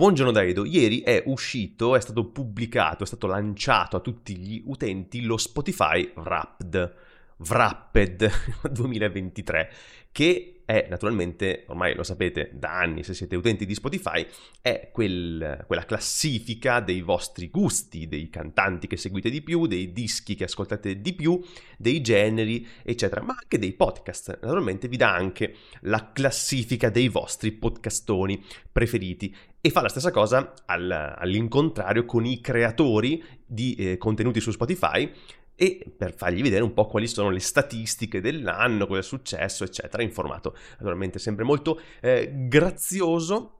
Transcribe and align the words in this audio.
Buongiorno 0.00 0.32
da 0.32 0.42
Edo, 0.42 0.64
ieri 0.64 1.02
è 1.02 1.24
uscito, 1.26 1.94
è 1.94 2.00
stato 2.00 2.24
pubblicato, 2.24 3.04
è 3.04 3.06
stato 3.06 3.26
lanciato 3.26 3.98
a 3.98 4.00
tutti 4.00 4.34
gli 4.34 4.62
utenti 4.64 5.20
lo 5.20 5.36
Spotify 5.36 6.10
Wrapped, 6.14 6.94
Wrapped 7.36 8.30
2023, 8.72 9.70
che 10.10 10.62
è 10.70 10.86
naturalmente, 10.88 11.64
ormai 11.66 11.94
lo 11.96 12.04
sapete 12.04 12.50
da 12.54 12.78
anni 12.78 13.02
se 13.02 13.12
siete 13.12 13.34
utenti 13.34 13.66
di 13.66 13.74
Spotify, 13.74 14.24
è 14.62 14.90
quel, 14.92 15.64
quella 15.66 15.84
classifica 15.84 16.78
dei 16.78 17.00
vostri 17.00 17.50
gusti, 17.50 18.06
dei 18.06 18.30
cantanti 18.30 18.86
che 18.86 18.96
seguite 18.96 19.30
di 19.30 19.42
più, 19.42 19.66
dei 19.66 19.92
dischi 19.92 20.36
che 20.36 20.44
ascoltate 20.44 21.00
di 21.00 21.12
più, 21.12 21.42
dei 21.76 22.00
generi, 22.00 22.66
eccetera, 22.84 23.20
ma 23.20 23.36
anche 23.38 23.58
dei 23.58 23.72
podcast. 23.72 24.38
Naturalmente 24.40 24.86
vi 24.86 24.96
dà 24.96 25.12
anche 25.12 25.56
la 25.82 26.12
classifica 26.12 26.88
dei 26.88 27.08
vostri 27.08 27.50
podcastoni 27.50 28.42
preferiti 28.70 29.34
e 29.60 29.70
fa 29.70 29.82
la 29.82 29.88
stessa 29.88 30.10
cosa 30.10 30.54
al, 30.66 30.90
all'incontrario 30.90 32.04
con 32.04 32.24
i 32.24 32.40
creatori 32.40 33.22
di 33.44 33.74
eh, 33.74 33.96
contenuti 33.98 34.40
su 34.40 34.50
Spotify 34.50 35.10
e 35.54 35.84
per 35.94 36.14
fargli 36.14 36.40
vedere 36.40 36.62
un 36.62 36.72
po' 36.72 36.86
quali 36.86 37.06
sono 37.06 37.28
le 37.28 37.40
statistiche 37.40 38.22
dell'anno, 38.22 38.86
cosa 38.86 39.00
è 39.00 39.02
successo, 39.02 39.64
eccetera, 39.64 40.02
in 40.02 40.10
formato 40.10 40.56
naturalmente 40.78 41.18
sempre 41.18 41.44
molto 41.44 41.78
eh, 42.00 42.32
grazioso 42.48 43.59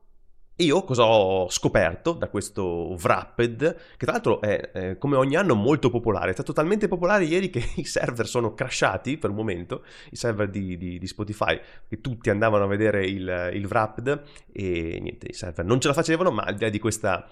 io 0.62 0.84
cosa 0.84 1.04
ho 1.04 1.48
scoperto 1.50 2.12
da 2.12 2.28
questo 2.28 2.96
Wrapped, 3.00 3.76
che 3.96 4.04
tra 4.04 4.12
l'altro 4.12 4.40
è 4.40 4.70
eh, 4.72 4.98
come 4.98 5.16
ogni 5.16 5.36
anno 5.36 5.54
molto 5.54 5.90
popolare, 5.90 6.30
è 6.30 6.32
stato 6.32 6.52
talmente 6.52 6.88
popolare 6.88 7.24
ieri 7.24 7.50
che 7.50 7.62
i 7.76 7.84
server 7.84 8.26
sono 8.26 8.54
crashati 8.54 9.16
per 9.16 9.30
un 9.30 9.36
momento, 9.36 9.84
i 10.10 10.16
server 10.16 10.48
di, 10.48 10.76
di, 10.76 10.98
di 10.98 11.06
Spotify, 11.06 11.58
che 11.88 12.00
tutti 12.00 12.30
andavano 12.30 12.64
a 12.64 12.66
vedere 12.66 13.06
il, 13.06 13.50
il, 13.54 13.66
Wrapped 13.66 14.22
e 14.52 14.98
niente, 15.00 15.26
i 15.28 15.32
server 15.32 15.64
non 15.64 15.80
ce 15.80 15.88
la 15.88 15.94
facevano, 15.94 16.30
ma 16.30 16.42
al 16.42 16.54
di 16.54 16.64
là 16.64 16.70
di 16.70 16.78
questa, 16.78 17.28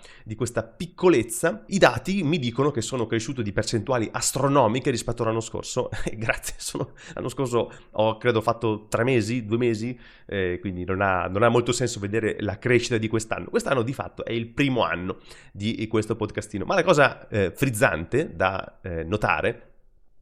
piccolezza, 0.77 1.65
i 1.69 1.79
dati 1.79 2.23
mi 2.23 2.39
dicono 2.39 2.71
che 2.71 2.81
sono 2.81 3.07
cresciuti 3.07 3.43
di 3.43 3.53
percentuali 3.53 4.09
astronomiche 4.11 4.91
rispetto 4.91 5.23
all'anno 5.23 5.41
scorso, 5.41 5.91
grazie, 6.17 6.55
sono, 6.59 6.93
l'anno 7.15 7.29
scorso 7.29 7.71
ho 7.93 8.17
credo 8.17 8.41
fatto 8.41 8.87
tre 8.89 9.05
mesi, 9.05 9.45
due 9.45 9.59
mesi, 9.59 9.99
eh, 10.27 10.59
quindi 10.61 10.85
non 10.85 11.01
ha, 11.01 11.27
non 11.27 11.43
ha 11.43 11.49
molto 11.49 11.73
senso 11.73 12.01
vedere 12.01 12.37
la 12.41 12.59
crescita 12.59 12.97
di 12.97 13.09
questa 13.09 13.18
quest'anno. 13.19 13.51
Quest'anno 13.51 13.83
di 13.83 13.93
fatto 13.93 14.25
è 14.25 14.33
il 14.33 14.49
primo 14.49 14.83
anno 14.83 15.19
di 15.53 15.87
questo 15.89 16.17
podcastino, 16.17 16.65
ma 16.65 16.75
la 16.75 16.85
cosa 16.85 17.29
eh, 17.29 17.53
frizzante 17.55 18.35
da 18.35 18.79
eh, 18.81 19.03
notare, 19.05 19.73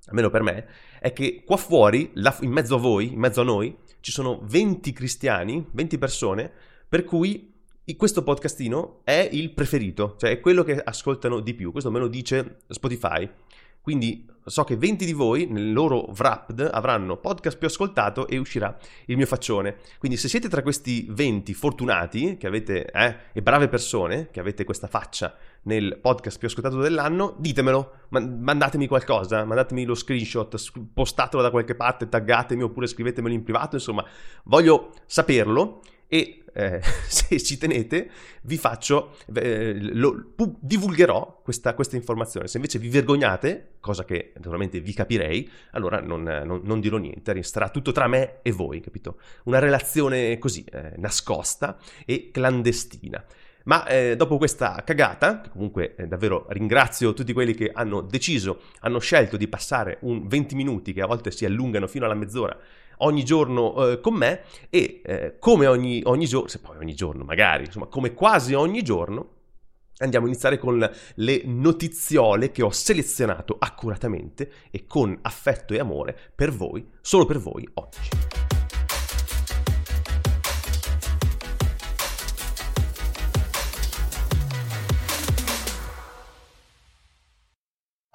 almeno 0.07 0.31
per 0.31 0.43
me, 0.43 0.67
è 0.99 1.13
che 1.13 1.43
qua 1.45 1.57
fuori, 1.57 2.11
là, 2.15 2.37
in 2.41 2.51
mezzo 2.51 2.77
a 2.77 2.79
voi, 2.79 3.13
in 3.13 3.19
mezzo 3.19 3.43
a 3.43 3.45
noi, 3.45 3.77
ci 4.01 4.11
sono 4.11 4.41
20 4.43 4.93
cristiani, 4.93 5.67
20 5.73 5.99
persone, 5.99 6.51
per 6.89 7.05
cui 7.05 7.55
questo 7.97 8.23
podcastino 8.23 9.03
è 9.05 9.29
il 9.31 9.53
preferito, 9.53 10.17
cioè 10.19 10.31
è 10.31 10.41
quello 10.41 10.65
che 10.65 10.81
ascoltano 10.83 11.41
di 11.41 11.55
più. 11.55 11.71
Questo 11.71 11.91
me 11.91 11.99
lo 11.99 12.09
dice 12.09 12.59
Spotify. 12.69 13.29
Quindi 13.87 14.27
so 14.45 14.65
che 14.65 14.77
20 14.77 15.05
di 15.05 15.13
voi 15.13 15.47
nel 15.47 15.73
loro 15.73 16.11
Wrapped 16.11 16.71
avranno 16.73 17.19
podcast 17.19 17.57
più 17.57 17.69
ascoltato 17.69 18.27
e 18.27 18.37
uscirà 18.37 18.77
il 19.05 19.17
mio 19.17 19.27
faccione. 19.27 19.77
Quindi 20.01 20.19
se 20.19 20.27
siete 20.27 20.49
tra 20.49 20.61
questi 20.61 21.07
20 21.09 21.55
fortunati 21.55 22.37
avete, 22.43 22.91
eh, 22.91 23.17
e 23.33 23.43
brave 23.43 23.69
persone 23.69 24.29
che 24.33 24.41
avete 24.41 24.65
questa 24.65 24.89
faccia 24.89 25.37
nel 25.63 26.01
podcast 26.03 26.37
più 26.37 26.49
ascoltato 26.49 26.81
dell'anno, 26.81 27.37
ditemelo, 27.39 27.93
mandatemi 28.09 28.89
qualcosa, 28.89 29.45
mandatemi 29.45 29.85
lo 29.85 29.95
screenshot, 29.95 30.57
postatelo 30.93 31.41
da 31.41 31.51
qualche 31.51 31.77
parte, 31.77 32.09
taggatemi 32.09 32.65
oppure 32.65 32.89
scrivetemelo 32.89 33.33
in 33.33 33.45
privato, 33.45 33.77
insomma, 33.77 34.05
voglio 34.47 34.95
saperlo 35.07 35.81
e 36.09 36.43
eh, 36.57 36.81
se 37.07 37.41
ci 37.43 37.59
tenete 37.59 38.11
vi 38.43 38.57
faccio, 38.57 39.17
eh, 39.35 39.77
lo, 39.93 40.33
pu- 40.35 40.57
divulgherò 40.61 41.41
questa, 41.43 41.75
questa, 41.75 41.97
informazione. 41.97 42.49
Se 42.49 42.57
invece 42.57 42.79
vi 42.79 42.89
vergognate, 42.89 43.75
cosa 43.81 44.05
che 44.05 44.33
naturalmente 44.37 44.81
vi 44.81 44.95
capirei, 44.95 45.49
allora 45.73 46.01
non, 46.01 46.23
non, 46.23 46.61
non 46.65 46.81
dirò 46.81 46.97
niente, 46.97 47.33
resterà 47.33 47.69
tutto 47.69 47.93
tra 47.93 48.07
me 48.07 48.39
e 48.43 48.53
voi, 48.53 48.81
capito? 48.81 49.19
Una 49.45 49.59
relazione 49.59 50.39
così, 50.39 50.65
eh, 50.65 50.95
nascosta 50.97 51.77
e 52.05 52.31
clandestina. 52.33 53.23
Ma 53.67 53.85
eh, 53.87 54.15
dopo 54.15 54.39
questa 54.39 54.83
cagata, 54.85 55.41
che 55.41 55.51
comunque 55.51 55.97
eh, 55.97 56.07
davvero 56.07 56.47
ringrazio 56.51 57.13
tutti 57.15 57.33
quelli 57.33 57.53
che 57.53 57.71
hanno 57.73 58.01
deciso, 58.01 58.61
hanno 58.81 59.01
scelto 59.01 59.37
di 59.37 59.49
passare 59.49 59.99
un 60.03 60.29
20 60.29 60.55
minuti 60.55 60.93
che 60.93 61.03
a 61.03 61.07
volte 61.07 61.33
si 61.33 61.45
allungano 61.45 61.89
fino 61.89 62.05
alla 62.05 62.15
mezz'ora 62.15 62.57
ogni 62.99 63.25
giorno 63.25 63.91
eh, 63.91 64.01
con 64.01 64.15
me 64.15 64.43
e 64.71 65.01
eh, 65.05 65.37
come 65.39 65.67
ogni, 65.67 66.01
ogni 66.05 66.27
giorno, 66.27 66.49
se 66.49 66.61
poi 66.61 66.77
ogni 66.77 66.95
giorno 66.95 67.25
magari, 67.25 67.65
insomma 67.65 67.87
come 67.87 68.15
quasi 68.15 68.55
ogni 68.55 68.83
giorno, 68.83 69.35
andiamo 69.99 70.27
a 70.27 70.29
iniziare 70.29 70.59
con 70.59 70.91
le 71.15 71.43
notiziole 71.45 72.51
che 72.51 72.63
ho 72.63 72.71
selezionato 72.71 73.57
accuratamente 73.59 74.51
e 74.71 74.87
con 74.87 75.19
affetto 75.23 75.75
e 75.75 75.79
amore 75.79 76.17
per 76.35 76.53
voi, 76.53 76.87
solo 77.01 77.25
per 77.25 77.39
voi 77.39 77.69
oggi. 77.75 78.56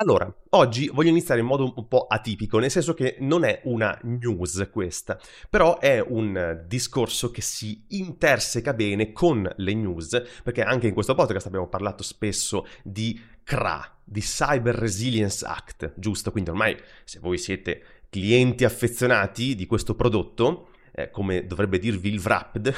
Allora, 0.02 0.34
oggi 0.50 0.88
voglio 0.88 1.12
iniziare 1.12 1.42
in 1.42 1.46
modo 1.46 1.74
un 1.76 1.88
po' 1.88 2.08
atipico, 2.08 2.58
nel 2.58 2.72
senso 2.72 2.96
che 2.96 3.18
non 3.20 3.44
è 3.44 3.62
una 3.66 3.96
news 4.02 4.68
questa, 4.72 5.20
però 5.48 5.78
è 5.78 6.00
un 6.00 6.64
discorso 6.66 7.30
che 7.30 7.42
si 7.42 7.86
interseca 7.90 8.74
bene 8.74 9.12
con 9.12 9.48
le 9.58 9.74
news, 9.76 10.20
perché 10.42 10.64
anche 10.64 10.88
in 10.88 10.96
questo 10.96 11.14
podcast 11.14 11.46
abbiamo 11.46 11.68
parlato 11.68 12.02
spesso 12.02 12.66
di 12.84 13.22
CRA, 13.44 14.00
di 14.04 14.22
Cyber 14.22 14.74
Resilience 14.74 15.46
Act, 15.46 15.94
giusto? 15.96 16.32
Quindi 16.32 16.50
ormai 16.50 16.76
se 17.04 17.20
voi 17.20 17.38
siete 17.38 17.84
clienti 18.10 18.66
affezionati 18.66 19.54
di 19.54 19.68
questo 19.68 19.94
prodotto, 19.94 20.70
eh, 20.94 21.12
come 21.12 21.46
dovrebbe 21.46 21.78
dirvi 21.78 22.10
il 22.10 22.20
Wrapped, 22.20 22.74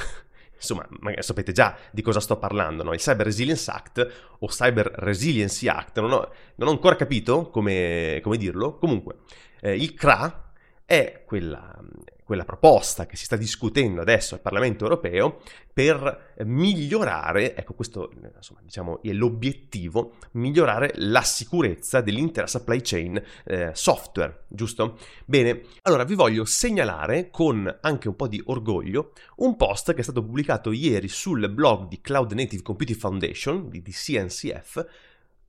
insomma, 0.64 0.86
sapete 1.20 1.52
già 1.52 1.76
di 1.90 2.02
cosa 2.02 2.20
sto 2.20 2.36
parlando, 2.38 2.82
no? 2.82 2.92
il 2.92 3.00
Cyber 3.00 3.26
Resilience 3.26 3.70
Act 3.70 4.12
o 4.38 4.46
Cyber 4.46 4.90
Resiliency 4.96 5.68
Act, 5.68 6.00
non 6.00 6.12
ho, 6.12 6.28
non 6.56 6.68
ho 6.68 6.70
ancora 6.70 6.96
capito 6.96 7.50
come, 7.50 8.20
come 8.22 8.36
dirlo, 8.36 8.78
comunque 8.78 9.16
eh, 9.60 9.74
il 9.74 9.94
CRA 9.94 10.52
è 10.86 11.22
quella, 11.24 11.78
quella 12.24 12.44
proposta 12.44 13.06
che 13.06 13.16
si 13.16 13.24
sta 13.24 13.36
discutendo 13.36 14.00
adesso 14.00 14.34
al 14.34 14.40
Parlamento 14.40 14.84
europeo 14.84 15.40
per 15.72 16.34
migliorare, 16.44 17.56
ecco 17.56 17.74
questo 17.74 18.10
insomma, 18.36 18.60
diciamo, 18.62 19.02
è 19.02 19.12
l'obiettivo, 19.12 20.14
migliorare 20.32 20.92
la 20.96 21.22
sicurezza 21.22 22.00
dell'intera 22.00 22.46
supply 22.46 22.80
chain 22.82 23.22
eh, 23.44 23.70
software, 23.74 24.44
giusto? 24.48 24.98
Bene, 25.24 25.62
allora 25.82 26.04
vi 26.04 26.14
voglio 26.14 26.44
segnalare 26.44 27.30
con 27.30 27.78
anche 27.80 28.08
un 28.08 28.16
po' 28.16 28.28
di 28.28 28.40
orgoglio 28.46 29.12
un 29.36 29.56
post 29.56 29.94
che 29.94 30.00
è 30.00 30.04
stato 30.04 30.22
pubblicato 30.22 30.70
ieri 30.70 31.08
sul 31.08 31.48
blog 31.50 31.88
di 31.88 32.00
Cloud 32.00 32.32
Native 32.32 32.62
Computing 32.62 32.98
Foundation, 32.98 33.68
di 33.68 33.82
CNCF, 33.82 34.86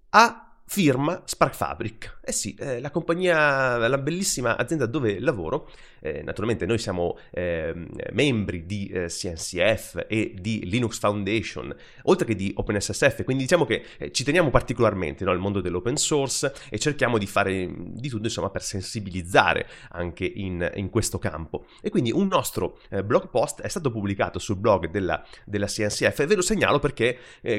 a 0.09 0.54
firma 0.65 1.21
Spark 1.25 1.55
Fabric. 1.55 2.19
Eh 2.23 2.31
sì, 2.31 2.55
eh, 2.59 2.79
la 2.79 2.89
compagnia, 2.89 3.77
la 3.87 3.97
bellissima 3.97 4.57
azienda 4.57 4.87
dove 4.87 5.19
lavoro, 5.19 5.69
eh, 5.99 6.21
naturalmente 6.23 6.65
noi 6.65 6.79
siamo 6.79 7.17
ehm, 7.31 7.87
membri 8.11 8.65
di 8.65 8.87
eh, 8.87 9.05
CNCF 9.05 10.05
e 10.07 10.33
di 10.39 10.65
Linux 10.65 10.99
Foundation, 10.99 11.73
oltre 12.03 12.25
che 12.25 12.35
di 12.35 12.51
OpenSSF, 12.55 13.23
quindi 13.23 13.43
diciamo 13.43 13.65
che 13.65 13.83
eh, 13.97 14.11
ci 14.11 14.23
teniamo 14.23 14.49
particolarmente 14.49 15.23
no, 15.23 15.31
al 15.31 15.39
mondo 15.39 15.61
dell'open 15.61 15.97
source 15.97 16.51
e 16.69 16.79
cerchiamo 16.79 17.17
di 17.17 17.27
fare 17.27 17.71
di 17.75 18.09
tutto 18.09 18.23
insomma 18.23 18.49
per 18.49 18.63
sensibilizzare 18.63 19.67
anche 19.91 20.25
in, 20.25 20.69
in 20.75 20.89
questo 20.89 21.19
campo. 21.19 21.65
E 21.81 21.89
quindi 21.89 22.11
un 22.11 22.27
nostro 22.27 22.79
eh, 22.89 23.03
blog 23.03 23.29
post 23.29 23.61
è 23.61 23.67
stato 23.67 23.91
pubblicato 23.91 24.39
sul 24.39 24.57
blog 24.57 24.89
della, 24.89 25.23
della 25.45 25.67
CNCF 25.67 26.25
ve 26.25 26.35
lo 26.35 26.41
segnalo 26.41 26.79
perché 26.79 27.17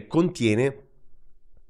contiene 0.09 0.86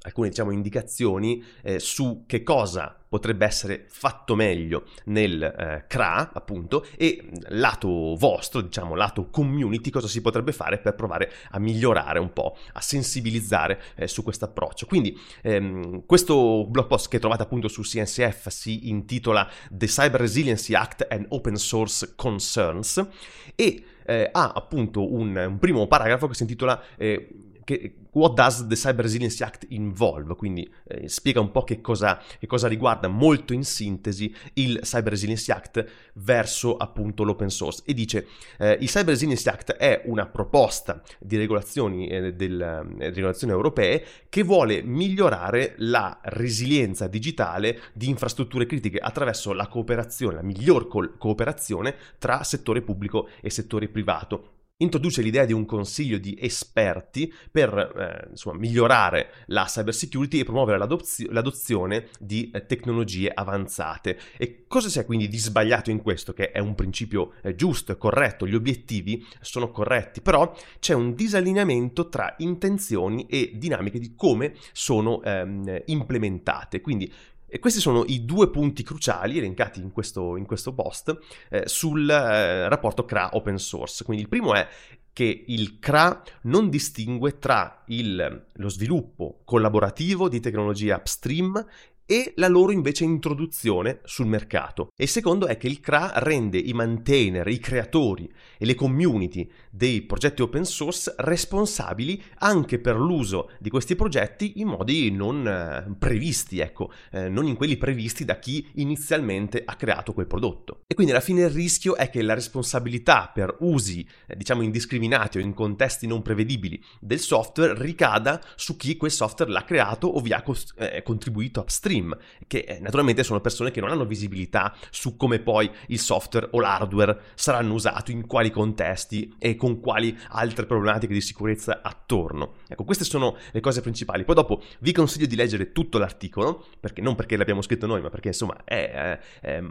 alcune 0.06 0.28
diciamo, 0.28 0.52
indicazioni 0.52 1.44
eh, 1.62 1.78
su 1.78 2.24
che 2.26 2.42
cosa 2.42 2.96
potrebbe 3.08 3.44
essere 3.44 3.86
fatto 3.88 4.34
meglio 4.34 4.84
nel 5.06 5.42
eh, 5.42 5.84
CRA, 5.86 6.32
appunto, 6.32 6.84
e 6.96 7.28
lato 7.48 8.16
vostro, 8.16 8.60
diciamo, 8.60 8.94
lato 8.94 9.30
community, 9.30 9.90
cosa 9.90 10.08
si 10.08 10.20
potrebbe 10.20 10.52
fare 10.52 10.78
per 10.78 10.94
provare 10.94 11.30
a 11.50 11.58
migliorare 11.58 12.18
un 12.18 12.32
po', 12.32 12.56
a 12.72 12.80
sensibilizzare 12.80 13.80
eh, 13.94 14.08
su 14.08 14.22
questo 14.22 14.44
approccio. 14.44 14.86
Quindi 14.86 15.18
ehm, 15.42 16.04
questo 16.06 16.66
blog 16.68 16.86
post 16.86 17.08
che 17.08 17.18
trovate 17.18 17.42
appunto 17.42 17.68
su 17.68 17.82
CNCF 17.82 18.48
si 18.48 18.88
intitola 18.88 19.48
The 19.70 19.86
Cyber 19.86 20.20
Resiliency 20.20 20.74
Act 20.74 21.06
and 21.08 21.26
Open 21.28 21.56
Source 21.56 22.14
Concerns 22.16 23.06
e 23.54 23.84
eh, 24.06 24.28
ha 24.30 24.52
appunto 24.54 25.12
un, 25.12 25.36
un, 25.36 25.58
primo 25.58 25.86
paragrafo 25.86 26.28
che 26.28 26.34
si 26.34 26.42
intitola 26.42 26.80
eh, 26.96 27.28
che, 27.66 27.96
what 28.12 28.34
does 28.34 28.64
the 28.68 28.76
Cyber 28.76 29.04
Resilience 29.04 29.42
Act 29.42 29.66
involve? 29.70 30.36
Quindi 30.36 30.72
eh, 30.86 31.08
spiega 31.08 31.40
un 31.40 31.50
po' 31.50 31.64
che 31.64 31.80
cosa, 31.80 32.22
che 32.38 32.46
cosa, 32.46 32.68
riguarda 32.68 33.08
molto 33.08 33.52
in 33.52 33.64
sintesi 33.64 34.32
il 34.54 34.78
Cyber 34.82 35.10
Resilience 35.10 35.50
Act 35.50 35.84
verso 36.14 36.76
appunto 36.76 37.24
l'open 37.24 37.50
source 37.50 37.82
e 37.84 37.92
dice 37.92 38.28
eh, 38.58 38.78
il 38.80 38.86
Cyber 38.86 39.08
Resilience 39.08 39.50
Act 39.50 39.72
è 39.72 40.02
una 40.04 40.26
proposta 40.26 41.02
di 41.18 41.36
regolazioni, 41.36 42.06
eh, 42.06 42.34
del, 42.34 42.60
eh, 42.60 43.10
regolazioni 43.10 43.52
europee 43.52 44.04
che 44.28 44.44
vuole 44.44 44.82
migliorare 44.82 45.74
la 45.78 46.20
resilienza 46.22 47.08
digitale 47.08 47.80
di 47.92 48.08
infrastrutture 48.08 48.64
critiche 48.66 48.98
attraverso 48.98 49.52
la 49.52 49.66
cooperazione, 49.66 50.36
la 50.36 50.42
miglior 50.42 50.86
co- 50.86 51.14
cooperazione 51.18 51.96
tra 52.18 52.44
settore 52.44 52.80
pubblico 52.82 53.28
e 53.40 53.50
settore 53.50 53.88
privato 53.88 54.52
introduce 54.78 55.22
l'idea 55.22 55.46
di 55.46 55.52
un 55.52 55.64
consiglio 55.64 56.18
di 56.18 56.36
esperti 56.40 57.32
per 57.50 57.72
eh, 57.74 58.28
insomma, 58.30 58.58
migliorare 58.58 59.30
la 59.46 59.64
cyber 59.64 59.94
security 59.94 60.40
e 60.40 60.44
promuovere 60.44 60.78
l'adozio- 60.78 61.30
l'adozione 61.30 62.08
di 62.20 62.50
eh, 62.52 62.66
tecnologie 62.66 63.30
avanzate. 63.32 64.18
E 64.36 64.64
cosa 64.66 64.88
c'è 64.88 65.06
quindi 65.06 65.28
di 65.28 65.38
sbagliato 65.38 65.90
in 65.90 66.02
questo? 66.02 66.32
Che 66.32 66.50
è 66.50 66.58
un 66.58 66.74
principio 66.74 67.32
eh, 67.42 67.54
giusto 67.54 67.92
e 67.92 67.96
corretto, 67.96 68.46
gli 68.46 68.54
obiettivi 68.54 69.24
sono 69.40 69.70
corretti, 69.70 70.20
però 70.20 70.54
c'è 70.78 70.92
un 70.92 71.14
disallineamento 71.14 72.08
tra 72.08 72.34
intenzioni 72.38 73.26
e 73.26 73.52
dinamiche 73.54 73.98
di 73.98 74.14
come 74.14 74.54
sono 74.72 75.22
ehm, 75.22 75.82
implementate. 75.86 76.80
Quindi 76.82 77.10
e 77.46 77.58
questi 77.58 77.80
sono 77.80 78.04
i 78.06 78.24
due 78.24 78.50
punti 78.50 78.82
cruciali 78.82 79.38
elencati 79.38 79.80
in 79.80 79.92
questo, 79.92 80.36
in 80.36 80.46
questo 80.46 80.74
post 80.74 81.16
eh, 81.50 81.62
sul 81.66 82.08
eh, 82.08 82.68
rapporto 82.68 83.04
CRA 83.04 83.30
open 83.32 83.58
source. 83.58 84.04
Quindi 84.04 84.24
il 84.24 84.28
primo 84.28 84.54
è 84.54 84.66
che 85.12 85.44
il 85.46 85.78
CRA 85.78 86.22
non 86.42 86.68
distingue 86.68 87.38
tra 87.38 87.84
il, 87.86 88.46
lo 88.52 88.68
sviluppo 88.68 89.40
collaborativo 89.44 90.28
di 90.28 90.40
tecnologie 90.40 90.92
upstream 90.92 91.64
e 92.06 92.32
la 92.36 92.46
loro 92.46 92.70
invece 92.70 93.04
introduzione 93.04 94.00
sul 94.04 94.26
mercato. 94.26 94.88
E 94.96 95.04
il 95.04 95.10
secondo 95.10 95.46
è 95.46 95.56
che 95.56 95.66
il 95.66 95.80
CRA 95.80 96.12
rende 96.16 96.56
i 96.56 96.72
maintainer, 96.72 97.46
i 97.48 97.58
creatori 97.58 98.32
e 98.56 98.64
le 98.64 98.76
community 98.76 99.50
dei 99.70 100.02
progetti 100.02 100.42
open 100.42 100.64
source 100.64 101.12
responsabili 101.18 102.22
anche 102.38 102.78
per 102.78 102.96
l'uso 102.96 103.50
di 103.58 103.68
questi 103.68 103.96
progetti 103.96 104.60
in 104.60 104.68
modi 104.68 105.10
non 105.10 105.46
eh, 105.46 105.94
previsti, 105.98 106.60
ecco, 106.60 106.92
eh, 107.10 107.28
non 107.28 107.46
in 107.46 107.56
quelli 107.56 107.76
previsti 107.76 108.24
da 108.24 108.38
chi 108.38 108.66
inizialmente 108.74 109.62
ha 109.64 109.74
creato 109.74 110.12
quel 110.12 110.26
prodotto. 110.26 110.82
E 110.86 110.94
quindi 110.94 111.12
alla 111.12 111.20
fine 111.20 111.42
il 111.42 111.50
rischio 111.50 111.96
è 111.96 112.08
che 112.08 112.22
la 112.22 112.34
responsabilità 112.34 113.30
per 113.34 113.56
usi, 113.60 114.06
eh, 114.28 114.36
diciamo, 114.36 114.62
indiscriminati 114.62 115.38
o 115.38 115.40
in 115.40 115.54
contesti 115.54 116.06
non 116.06 116.22
prevedibili 116.22 116.80
del 117.00 117.18
software 117.18 117.74
ricada 117.76 118.40
su 118.54 118.76
chi 118.76 118.96
quel 118.96 119.10
software 119.10 119.50
l'ha 119.50 119.64
creato 119.64 120.06
o 120.06 120.20
vi 120.20 120.32
ha 120.32 120.42
cost- 120.42 120.74
eh, 120.78 121.02
contribuito 121.02 121.60
upstream 121.60 121.95
stream, 121.96 122.16
che 122.46 122.58
eh, 122.58 122.78
naturalmente 122.80 123.22
sono 123.24 123.40
persone 123.40 123.70
che 123.70 123.80
non 123.80 123.90
hanno 123.90 124.04
visibilità 124.04 124.74
su 124.90 125.16
come 125.16 125.40
poi 125.40 125.70
il 125.88 125.98
software 125.98 126.48
o 126.52 126.60
l'hardware 126.60 127.20
saranno 127.34 127.74
usati, 127.74 128.12
in 128.12 128.26
quali 128.26 128.50
contesti 128.50 129.34
e 129.38 129.56
con 129.56 129.80
quali 129.80 130.16
altre 130.28 130.66
problematiche 130.66 131.12
di 131.12 131.20
sicurezza 131.20 131.80
attorno. 131.82 132.56
Ecco, 132.68 132.84
queste 132.84 133.04
sono 133.04 133.36
le 133.52 133.60
cose 133.60 133.80
principali. 133.80 134.24
Poi 134.24 134.34
dopo 134.34 134.62
vi 134.80 134.92
consiglio 134.92 135.26
di 135.26 135.36
leggere 135.36 135.72
tutto 135.72 135.98
l'articolo, 135.98 136.66
perché 136.78 137.00
non 137.00 137.14
perché 137.14 137.36
l'abbiamo 137.36 137.62
scritto 137.62 137.86
noi, 137.86 138.02
ma 138.02 138.10
perché 138.10 138.28
insomma 138.28 138.64
è, 138.64 138.90
è, 138.90 139.20
è, 139.40 139.62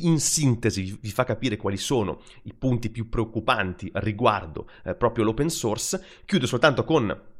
in 0.00 0.18
sintesi 0.20 0.98
vi 1.00 1.10
fa 1.10 1.24
capire 1.24 1.56
quali 1.56 1.76
sono 1.76 2.20
i 2.44 2.54
punti 2.54 2.90
più 2.90 3.08
preoccupanti 3.08 3.90
riguardo 3.94 4.68
eh, 4.84 4.94
proprio 4.94 5.24
l'open 5.24 5.48
source. 5.48 6.02
Chiudo 6.24 6.46
soltanto 6.46 6.84
con 6.84 7.30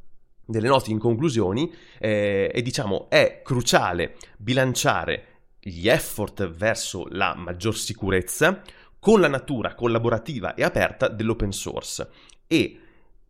delle 0.53 0.69
note 0.69 0.93
in 0.93 0.99
conclusioni 0.99 1.73
eh, 1.99 2.49
e 2.55 2.63
diciamo 2.63 3.11
è 3.11 3.41
cruciale 3.43 4.17
bilanciare 4.37 5.27
gli 5.59 5.89
effort 5.89 6.49
verso 6.49 7.07
la 7.11 7.35
maggior 7.35 7.77
sicurezza 7.77 8.63
con 8.99 9.21
la 9.21 9.29
natura 9.29 9.75
collaborativa 9.75 10.55
e 10.55 10.63
aperta 10.63 11.09
dell'open 11.09 11.51
source. 11.51 12.09
E 12.47 12.79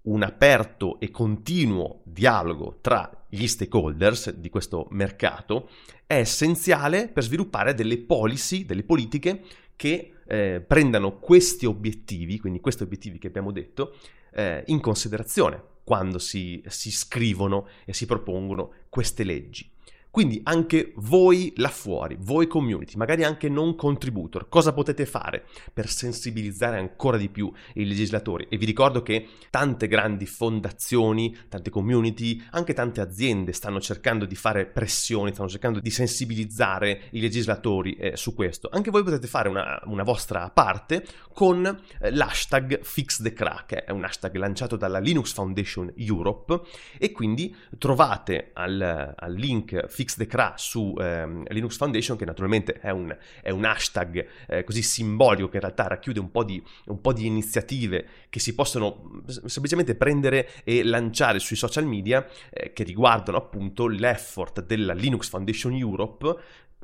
un 0.03 0.23
aperto 0.23 0.99
e 0.99 1.11
continuo 1.11 2.01
dialogo 2.05 2.79
tra 2.81 3.25
gli 3.29 3.47
stakeholders 3.47 4.33
di 4.33 4.51
questo 4.51 4.87
mercato 4.91 5.71
è 6.07 6.17
essenziale 6.17 7.09
per 7.09 7.23
sviluppare 7.23 7.73
delle 7.73 7.99
policy, 7.99 8.67
delle 8.67 8.83
politiche 8.83 9.43
che 9.77 10.15
eh, 10.27 10.61
prendano 10.67 11.19
questi 11.19 11.67
obiettivi, 11.67 12.39
quindi 12.39 12.61
questi 12.61 12.83
obiettivi 12.83 13.19
che 13.19 13.29
abbiamo 13.29 13.53
detto, 13.53 13.97
eh, 14.33 14.65
in 14.67 14.81
considerazione 14.81 15.71
quando 15.85 16.19
si, 16.19 16.63
si 16.67 16.91
scrivono 16.91 17.69
e 17.85 17.93
si 17.93 18.07
propongono 18.07 18.73
queste 18.89 19.25
leggi. 19.25 19.72
Quindi 20.13 20.43
anche 20.45 20.93
voi 20.97 21.55
là 21.57 21.71
fuori, 21.71 22.19
voi 22.21 22.47
community, 22.47 22.99
magari 22.99 23.25
anche 23.25 23.49
non 23.49 23.75
contributor, 23.75 24.47
cosa 24.51 24.75
potete 24.75 25.07
fare 25.07 25.47
per 25.73 25.89
sensibilizzare 25.89 26.77
ancora 26.77 27.17
di 27.17 27.31
più 27.31 27.51
i 27.73 27.87
legislatori? 27.87 28.47
E 28.51 28.59
vi 28.59 28.67
ricordo 28.67 29.01
che 29.01 29.27
tante 29.49 29.89
grandi 29.89 30.27
fondazioni, 30.27 31.35
tante 31.49 31.71
community, 31.71 32.43
anche 32.51 32.75
tante 32.75 33.01
aziende 33.01 33.53
stanno 33.53 33.81
cercando 33.81 34.27
di 34.27 34.35
fare 34.35 34.67
pressioni, 34.67 35.33
stanno 35.33 35.49
cercando 35.49 35.81
di 35.81 35.89
sensibilizzare 35.89 37.05
i 37.13 37.21
legislatori 37.23 37.95
eh, 37.95 38.15
su 38.15 38.35
questo. 38.35 38.69
Anche 38.71 38.91
voi 38.91 39.05
potete 39.05 39.27
fare 39.27 39.49
una, 39.49 39.81
una 39.85 40.03
vostra 40.03 40.51
parte 40.51 41.07
con 41.33 41.65
eh, 41.65 42.11
l'hashtag 42.11 42.83
FixTheCrack, 42.83 43.65
che 43.65 43.85
è 43.85 43.91
un 43.91 44.05
hashtag 44.05 44.37
lanciato 44.37 44.77
dalla 44.77 44.99
Linux 44.99 45.33
Foundation 45.33 45.91
Europe 45.97 46.61
e 46.99 47.13
quindi 47.13 47.57
trovate 47.79 48.51
al, 48.53 49.15
al 49.17 49.33
link 49.33 49.87
Fix 49.87 50.02
the 50.17 50.27
Cra 50.27 50.55
su 50.57 50.95
ehm, 50.99 51.45
Linux 51.49 51.77
Foundation, 51.77 52.17
che 52.17 52.25
naturalmente 52.25 52.75
è 52.75 52.91
un, 52.91 53.17
è 53.43 53.51
un 53.51 53.65
hashtag 53.65 54.27
eh, 54.49 54.65
così 54.65 54.83
simbolico 54.83 55.49
che 55.49 55.57
in 55.57 55.63
realtà 55.63 55.87
racchiude 55.87 56.21
un 56.21 56.31
po, 56.31 56.45
di, 56.45 56.63
un 56.87 57.01
po' 57.01 57.13
di 57.13 57.27
iniziative 57.27 58.07
che 58.29 58.41
si 58.41 58.55
possono 58.55 59.23
semplicemente 59.27 59.95
prendere 59.95 60.49
e 60.65 60.83
lanciare 60.83 61.39
sui 61.39 61.57
social 61.57 61.87
media 61.87 62.27
eh, 62.51 62.73
che 62.73 62.85
riguardano 62.85 63.39
appunto 63.39 63.87
l'effort 63.87 64.65
della 64.65 64.93
Linux 64.93 65.29
Foundation 65.29 65.73
Europe 65.75 66.37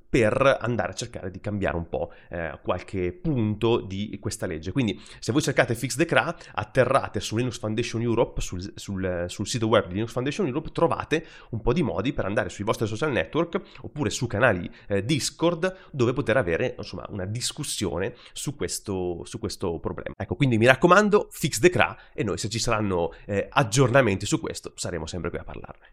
per 0.08 0.58
andare 0.60 0.92
a 0.92 0.94
cercare 0.94 1.30
di 1.30 1.40
cambiare 1.40 1.76
un 1.76 1.88
po' 1.88 2.12
eh, 2.30 2.58
qualche 2.62 3.12
punto 3.12 3.80
di 3.80 4.16
questa 4.20 4.46
legge. 4.46 4.72
Quindi 4.72 5.00
se 5.18 5.32
voi 5.32 5.42
cercate 5.42 5.74
Fix 5.74 5.96
the 5.96 6.06
CRA, 6.06 6.34
atterrate 6.54 7.20
su 7.20 7.36
Linux 7.36 7.58
Foundation 7.58 8.00
Europe, 8.00 8.40
sul, 8.40 8.72
sul, 8.74 9.24
sul, 9.28 9.46
sito 9.46 9.66
web 9.66 9.86
di 9.86 9.94
Linux 9.94 10.12
Foundation 10.12 10.46
Europe, 10.46 10.70
trovate 10.70 11.26
un 11.50 11.60
po' 11.60 11.72
di 11.72 11.82
modi 11.82 12.12
per 12.12 12.24
andare 12.24 12.48
sui 12.48 12.64
vostri 12.64 12.86
social 12.86 13.12
network 13.12 13.60
oppure 13.82 14.10
su 14.10 14.26
canali 14.26 14.70
eh, 14.86 15.04
Discord 15.04 15.90
dove 15.90 16.12
poter 16.12 16.36
avere 16.36 16.74
insomma, 16.78 17.04
una 17.10 17.26
discussione 17.26 18.14
su 18.32 18.54
questo, 18.56 19.22
su 19.24 19.38
questo, 19.38 19.78
problema. 19.78 20.14
Ecco, 20.16 20.34
quindi 20.34 20.56
mi 20.56 20.66
raccomando, 20.66 21.28
Fix 21.30 21.60
the 21.60 21.68
CRA 21.68 21.96
e 22.14 22.24
noi 22.24 22.38
se 22.38 22.48
ci 22.48 22.58
saranno 22.58 23.12
eh, 23.26 23.46
aggiornamenti 23.50 24.24
su 24.24 24.40
questo 24.40 24.72
saremo 24.74 25.06
sempre 25.06 25.30
qui 25.30 25.38
a 25.38 25.44
parlarne. 25.44 25.92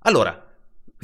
Allora, 0.00 0.45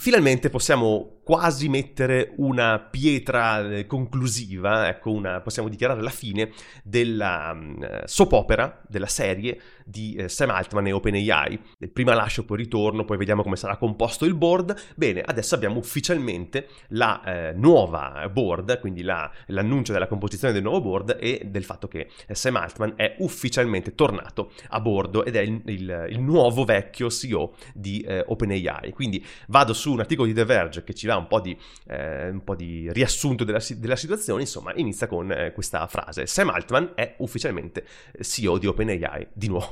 finalmente 0.02 0.50
possiamo 0.50 1.20
quasi 1.22 1.68
mettere 1.68 2.32
una 2.38 2.80
pietra 2.80 3.70
eh, 3.70 3.86
conclusiva, 3.86 4.88
ecco, 4.88 5.12
una, 5.12 5.40
possiamo 5.40 5.68
dichiarare 5.68 6.02
la 6.02 6.10
fine 6.10 6.50
della 6.82 7.52
uh, 7.56 8.02
soap 8.06 8.32
opera, 8.32 8.82
della 8.88 9.06
serie 9.06 9.60
di 9.84 10.16
uh, 10.18 10.28
Sam 10.28 10.50
Altman 10.50 10.86
e 10.86 10.92
OpenAI. 10.92 11.60
Prima 11.92 12.14
lascio, 12.14 12.44
poi 12.44 12.58
ritorno, 12.58 13.04
poi 13.04 13.16
vediamo 13.16 13.42
come 13.42 13.56
sarà 13.56 13.76
composto 13.76 14.24
il 14.24 14.34
board. 14.34 14.74
Bene, 14.94 15.20
adesso 15.20 15.54
abbiamo 15.54 15.78
ufficialmente 15.78 16.68
la 16.88 17.52
uh, 17.54 17.58
nuova 17.58 18.28
board, 18.32 18.80
quindi 18.80 19.02
la, 19.02 19.30
l'annuncio 19.46 19.92
della 19.92 20.06
composizione 20.06 20.52
del 20.52 20.62
nuovo 20.62 20.80
board 20.80 21.16
e 21.20 21.42
del 21.46 21.64
fatto 21.64 21.88
che 21.88 22.08
Sam 22.30 22.56
Altman 22.56 22.94
è 22.96 23.16
ufficialmente 23.18 23.94
tornato 23.94 24.52
a 24.68 24.80
bordo 24.80 25.24
ed 25.24 25.36
è 25.36 25.40
il, 25.40 25.62
il, 25.66 26.06
il 26.10 26.20
nuovo 26.20 26.64
vecchio 26.64 27.10
CEO 27.10 27.54
di 27.74 28.04
OpenAI. 28.26 28.92
Quindi 28.92 29.24
vado 29.48 29.72
su 29.72 29.92
un 29.92 30.00
articolo 30.00 30.26
di 30.26 30.34
The 30.34 30.44
Verge 30.44 30.84
che 30.84 30.94
ci 30.94 31.06
dà 31.06 31.16
un 31.16 31.26
po' 31.26 31.40
di, 31.40 31.56
eh, 31.88 32.28
un 32.28 32.42
po 32.44 32.54
di 32.54 32.90
riassunto 32.92 33.44
della, 33.44 33.60
della, 33.76 33.96
situazione, 33.96 34.42
insomma, 34.42 34.72
inizia 34.74 35.06
con 35.06 35.30
eh, 35.30 35.52
questa 35.52 35.86
frase. 35.86 36.26
Sam 36.26 36.50
Altman 36.50 36.92
è 36.94 37.14
ufficialmente 37.18 37.84
eh, 38.12 38.24
CEO 38.24 38.58
di 38.58 38.66
OpenAI, 38.66 39.28
di 39.32 39.48
nuovo. 39.48 39.71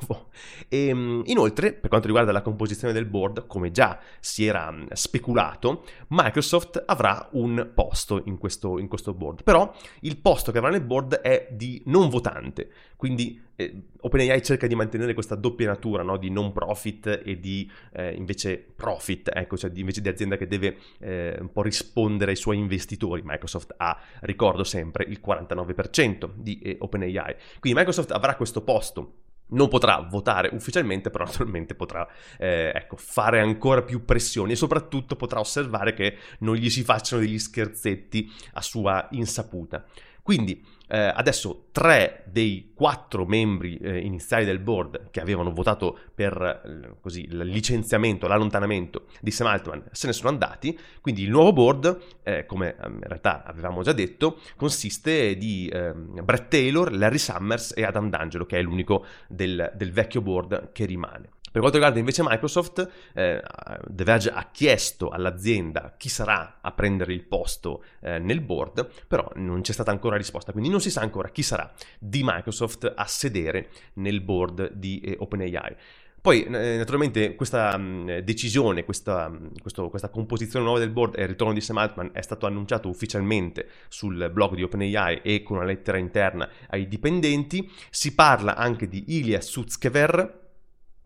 E, 0.69 0.87
ehm, 0.87 1.23
inoltre, 1.27 1.73
per 1.73 1.89
quanto 1.89 2.07
riguarda 2.07 2.33
la 2.33 2.43
composizione 2.43 2.93
del 2.93 3.07
board, 3.07 3.47
come 3.47 3.71
già 3.71 3.99
si 4.21 4.47
era 4.47 4.71
mm, 4.71 4.87
speculato, 4.93 5.85
Microsoft 6.09 6.83
avrà 6.87 7.29
un 7.33 7.71
posto 7.75 8.23
in 8.27 8.39
questo, 8.39 8.79
in 8.79 8.89
questo 8.89 9.13
board. 9.15 9.43
Però 9.43 9.73
il 10.01 10.17
posto 10.19 10.53
che 10.53 10.59
avrà 10.59 10.71
nel 10.71 10.83
board 10.83 11.17
è 11.17 11.49
di 11.51 11.83
non 11.87 12.09
votante, 12.09 12.71
quindi 12.97 13.41
eh, 13.61 13.83
OpenAI 14.01 14.43
cerca 14.43 14.67
di 14.67 14.75
mantenere 14.75 15.13
questa 15.13 15.35
doppia 15.35 15.67
natura 15.67 16.03
no? 16.03 16.17
di 16.17 16.31
non 16.31 16.53
profit 16.53 17.23
e 17.25 17.39
di 17.39 17.71
eh, 17.93 18.15
invece 18.15 18.57
profit, 18.75 19.31
ecco, 19.35 19.57
cioè 19.57 19.71
di, 19.71 19.81
invece 19.81 20.01
di 20.01 20.09
azienda 20.09 20.37
che 20.37 20.47
deve 20.47 20.77
eh, 20.99 21.37
un 21.39 21.53
po' 21.53 21.63
rispondere 21.63 22.31
ai 22.31 22.37
suoi 22.37 22.57
investitori. 22.57 23.23
Microsoft 23.25 23.75
ha, 23.77 23.99
ricordo 24.21 24.65
sempre, 24.65 25.05
il 25.07 25.21
49% 25.25 26.31
di 26.35 26.59
eh, 26.61 26.77
OpenAI. 26.79 27.37
Quindi 27.59 27.79
Microsoft 27.79 28.13
avrà 28.13 28.37
questo 28.37 28.63
posto 28.63 29.20
non 29.51 29.69
potrà 29.69 30.07
votare 30.09 30.51
ufficialmente, 30.53 31.11
però 31.11 31.25
naturalmente 31.25 31.75
potrà 31.75 32.07
eh, 32.39 32.73
ecco, 32.75 32.97
fare 32.97 33.41
ancora 33.41 33.83
più 33.83 34.05
pressioni 34.05 34.53
e 34.53 34.57
soprattutto 34.57 35.17
potrà 35.17 35.41
osservare 35.41 35.95
che 35.95 36.17
non 36.41 36.57
gli 36.57 36.71
si 36.71 36.83
facciano 36.83 37.23
degli 37.23 37.39
scherzetti 37.39 38.31
a 38.55 38.63
sua 38.63 39.09
insaputa. 39.13 39.85
Quindi 40.23 40.65
eh, 40.91 41.13
adesso 41.15 41.69
tre 41.71 42.25
dei 42.27 42.73
quattro 42.75 43.25
membri 43.25 43.77
eh, 43.77 43.99
iniziali 43.99 44.45
del 44.45 44.59
board 44.59 45.11
che 45.11 45.21
avevano 45.21 45.53
votato 45.53 45.97
per 46.15 46.61
eh, 46.65 46.97
così, 47.01 47.23
il 47.23 47.39
licenziamento, 47.39 48.27
l'allontanamento 48.27 49.05
di 49.21 49.31
Sam 49.31 49.47
Altman 49.47 49.85
se 49.93 50.09
ne 50.09 50.13
sono 50.13 50.29
andati, 50.29 50.77
quindi 51.01 51.23
il 51.23 51.31
nuovo 51.31 51.53
board, 51.53 51.99
eh, 52.23 52.45
come 52.45 52.77
ehm, 52.77 52.95
in 52.95 53.09
realtà 53.09 53.45
avevamo 53.45 53.83
già 53.83 53.93
detto, 53.93 54.41
consiste 54.57 55.37
di 55.37 55.71
ehm, 55.73 56.25
Brett 56.25 56.49
Taylor, 56.49 56.93
Larry 56.93 57.19
Summers 57.19 57.73
e 57.77 57.85
Adam 57.85 58.11
D'Angelo, 58.11 58.47
che 58.47 58.59
è 58.59 58.63
l'unico 58.63 59.05
del, 59.29 59.73
del 59.77 59.93
vecchio 59.93 60.21
board 60.21 60.73
che 60.73 60.87
rimane. 60.87 61.39
Per 61.51 61.61
quanto 61.61 61.79
riguarda 61.79 61.99
invece 61.99 62.23
Microsoft, 62.25 62.89
eh, 63.13 63.43
The 63.89 64.05
Verge 64.05 64.31
ha 64.31 64.51
chiesto 64.53 65.09
all'azienda 65.09 65.95
chi 65.97 66.09
sarà 66.09 66.59
a 66.61 66.71
prendere 66.71 67.13
il 67.13 67.25
posto 67.25 67.83
eh, 68.01 68.21
nel 68.21 68.41
board, 68.41 68.89
però 69.09 69.29
non 69.35 69.61
c'è 69.61 69.73
stata 69.73 69.91
ancora 69.91 70.17
risposta, 70.17 70.53
quindi 70.53 70.71
non 70.71 70.81
si 70.81 70.91
sa 70.91 71.01
ancora 71.01 71.31
chi 71.31 71.43
sarà 71.43 71.73
di 71.99 72.21
Microsoft 72.23 72.93
a 72.95 73.05
sedere 73.07 73.71
nel 73.95 74.21
board 74.21 74.73
di 74.75 75.01
eh, 75.01 75.17
OpenAI. 75.19 75.77
Poi, 76.21 76.45
eh, 76.45 76.77
naturalmente, 76.77 77.35
questa 77.35 77.77
mm, 77.79 78.19
decisione, 78.19 78.85
questa, 78.85 79.29
mh, 79.29 79.53
questo, 79.61 79.89
questa, 79.89 80.11
composizione 80.11 80.65
nuova 80.65 80.79
del 80.79 80.91
board 80.91 81.19
e 81.19 81.23
il 81.23 81.29
ritorno 81.29 81.55
di 81.55 81.63
Sam 81.63 81.79
Altman 81.79 82.11
è 82.13 82.21
stato 82.21 82.47
annunciato 82.47 82.89
ufficialmente 82.89 83.69
sul 83.89 84.31
blog 84.31 84.55
di 84.55 84.63
OpenAI 84.63 85.23
e 85.23 85.43
con 85.43 85.57
una 85.57 85.65
lettera 85.65 85.97
interna 85.97 86.47
ai 86.69 86.87
dipendenti. 86.89 87.71
Si 87.89 88.15
parla 88.15 88.55
anche 88.55 88.87
di 88.87 89.17
Ilya 89.17 89.41
Sutskever, 89.41 90.40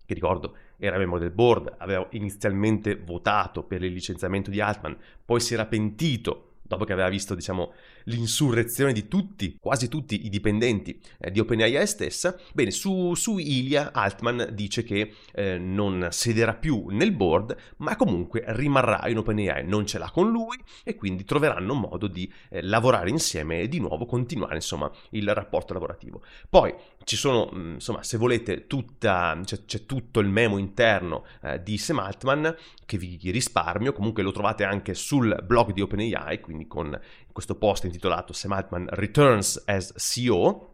che 0.04 0.14
ricordo 0.14 0.56
era 0.76 0.98
membro 0.98 1.18
del 1.18 1.30
board, 1.30 1.74
aveva 1.78 2.06
inizialmente 2.10 2.96
votato 2.96 3.62
per 3.62 3.82
il 3.82 3.92
licenziamento 3.92 4.50
di 4.50 4.60
Altman, 4.60 4.96
poi 5.24 5.40
si 5.40 5.54
era 5.54 5.66
pentito 5.66 6.54
dopo 6.62 6.84
che 6.84 6.92
aveva 6.92 7.08
visto 7.08 7.34
diciamo, 7.34 7.72
l'insurrezione 8.04 8.92
di 8.92 9.08
tutti, 9.08 9.56
quasi 9.60 9.88
tutti 9.88 10.24
i 10.26 10.28
dipendenti 10.28 11.00
eh, 11.18 11.30
di 11.30 11.40
OpenAI 11.40 11.86
stessa, 11.86 12.36
bene, 12.52 12.70
su, 12.70 13.14
su 13.14 13.38
Ilya 13.38 13.92
Altman 13.92 14.48
dice 14.52 14.82
che 14.82 15.14
eh, 15.32 15.58
non 15.58 16.08
sederà 16.10 16.54
più 16.54 16.86
nel 16.88 17.12
board, 17.12 17.56
ma 17.78 17.96
comunque 17.96 18.42
rimarrà 18.46 19.06
in 19.08 19.18
OpenAI, 19.18 19.66
non 19.66 19.86
ce 19.86 19.98
l'ha 19.98 20.10
con 20.10 20.30
lui 20.30 20.56
e 20.82 20.94
quindi 20.94 21.24
troveranno 21.24 21.74
modo 21.74 22.06
di 22.06 22.30
eh, 22.50 22.62
lavorare 22.62 23.10
insieme 23.10 23.60
e 23.60 23.68
di 23.68 23.80
nuovo 23.80 24.06
continuare 24.06 24.56
insomma 24.56 24.90
il 25.10 25.32
rapporto 25.34 25.72
lavorativo. 25.72 26.22
Poi 26.48 26.74
ci 27.04 27.16
sono, 27.16 27.50
mm, 27.54 27.74
insomma, 27.74 28.02
se 28.02 28.16
volete, 28.16 28.66
tutta, 28.66 29.38
c'è, 29.44 29.64
c'è 29.64 29.86
tutto 29.86 30.20
il 30.20 30.28
memo 30.28 30.58
interno 30.58 31.24
eh, 31.42 31.62
di 31.62 31.78
Sam 31.78 31.98
Altman 31.98 32.54
che 32.86 32.98
vi 32.98 33.18
risparmio, 33.30 33.92
comunque 33.92 34.22
lo 34.22 34.32
trovate 34.32 34.64
anche 34.64 34.94
sul 34.94 35.42
blog 35.44 35.72
di 35.72 35.80
OpenAI, 35.80 36.40
quindi 36.40 36.66
con 36.66 36.98
questo 37.34 37.56
post 37.56 37.82
intitolato 37.82 38.32
Sam 38.32 38.52
Altman 38.52 38.86
Returns 38.90 39.60
as 39.66 39.92
CEO 39.96 40.70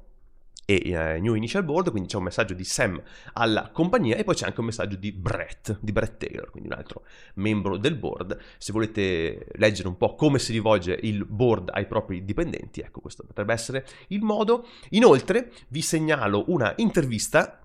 e 0.66 0.82
uh, 0.94 1.20
New 1.20 1.34
Initial 1.34 1.64
Board, 1.64 1.90
quindi 1.90 2.10
c'è 2.10 2.18
un 2.18 2.24
messaggio 2.24 2.52
di 2.52 2.64
Sam 2.64 3.02
alla 3.32 3.70
compagnia 3.72 4.16
e 4.16 4.24
poi 4.24 4.34
c'è 4.34 4.44
anche 4.44 4.60
un 4.60 4.66
messaggio 4.66 4.96
di 4.96 5.10
Brett, 5.10 5.78
di 5.80 5.90
Brett 5.90 6.18
Taylor, 6.18 6.50
quindi 6.50 6.68
un 6.68 6.76
altro 6.76 7.04
membro 7.36 7.78
del 7.78 7.96
board. 7.96 8.38
Se 8.58 8.72
volete 8.72 9.46
leggere 9.54 9.88
un 9.88 9.96
po' 9.96 10.14
come 10.14 10.38
si 10.38 10.52
rivolge 10.52 10.96
il 11.02 11.24
board 11.24 11.70
ai 11.72 11.86
propri 11.86 12.24
dipendenti, 12.26 12.82
ecco 12.82 13.00
questo 13.00 13.24
potrebbe 13.26 13.54
essere 13.54 13.86
il 14.08 14.20
modo. 14.20 14.68
Inoltre 14.90 15.50
vi 15.68 15.80
segnalo 15.80 16.44
una 16.48 16.74
intervista, 16.76 17.58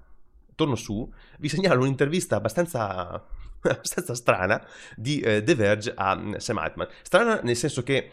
torno 0.55 0.75
su, 0.75 1.07
vi 1.39 1.49
segnalo 1.49 1.81
un'intervista 1.81 2.37
abbastanza 2.37 3.23
abbastanza 3.69 4.13
strana 4.15 4.65
di 4.95 5.19
eh, 5.19 5.43
The 5.43 5.55
Verge 5.55 5.93
a 5.95 6.15
mm, 6.15 6.35
Sam 6.35 6.57
Altman. 6.57 6.87
Strana 7.01 7.39
nel 7.43 7.55
senso 7.55 7.83
che 7.83 8.11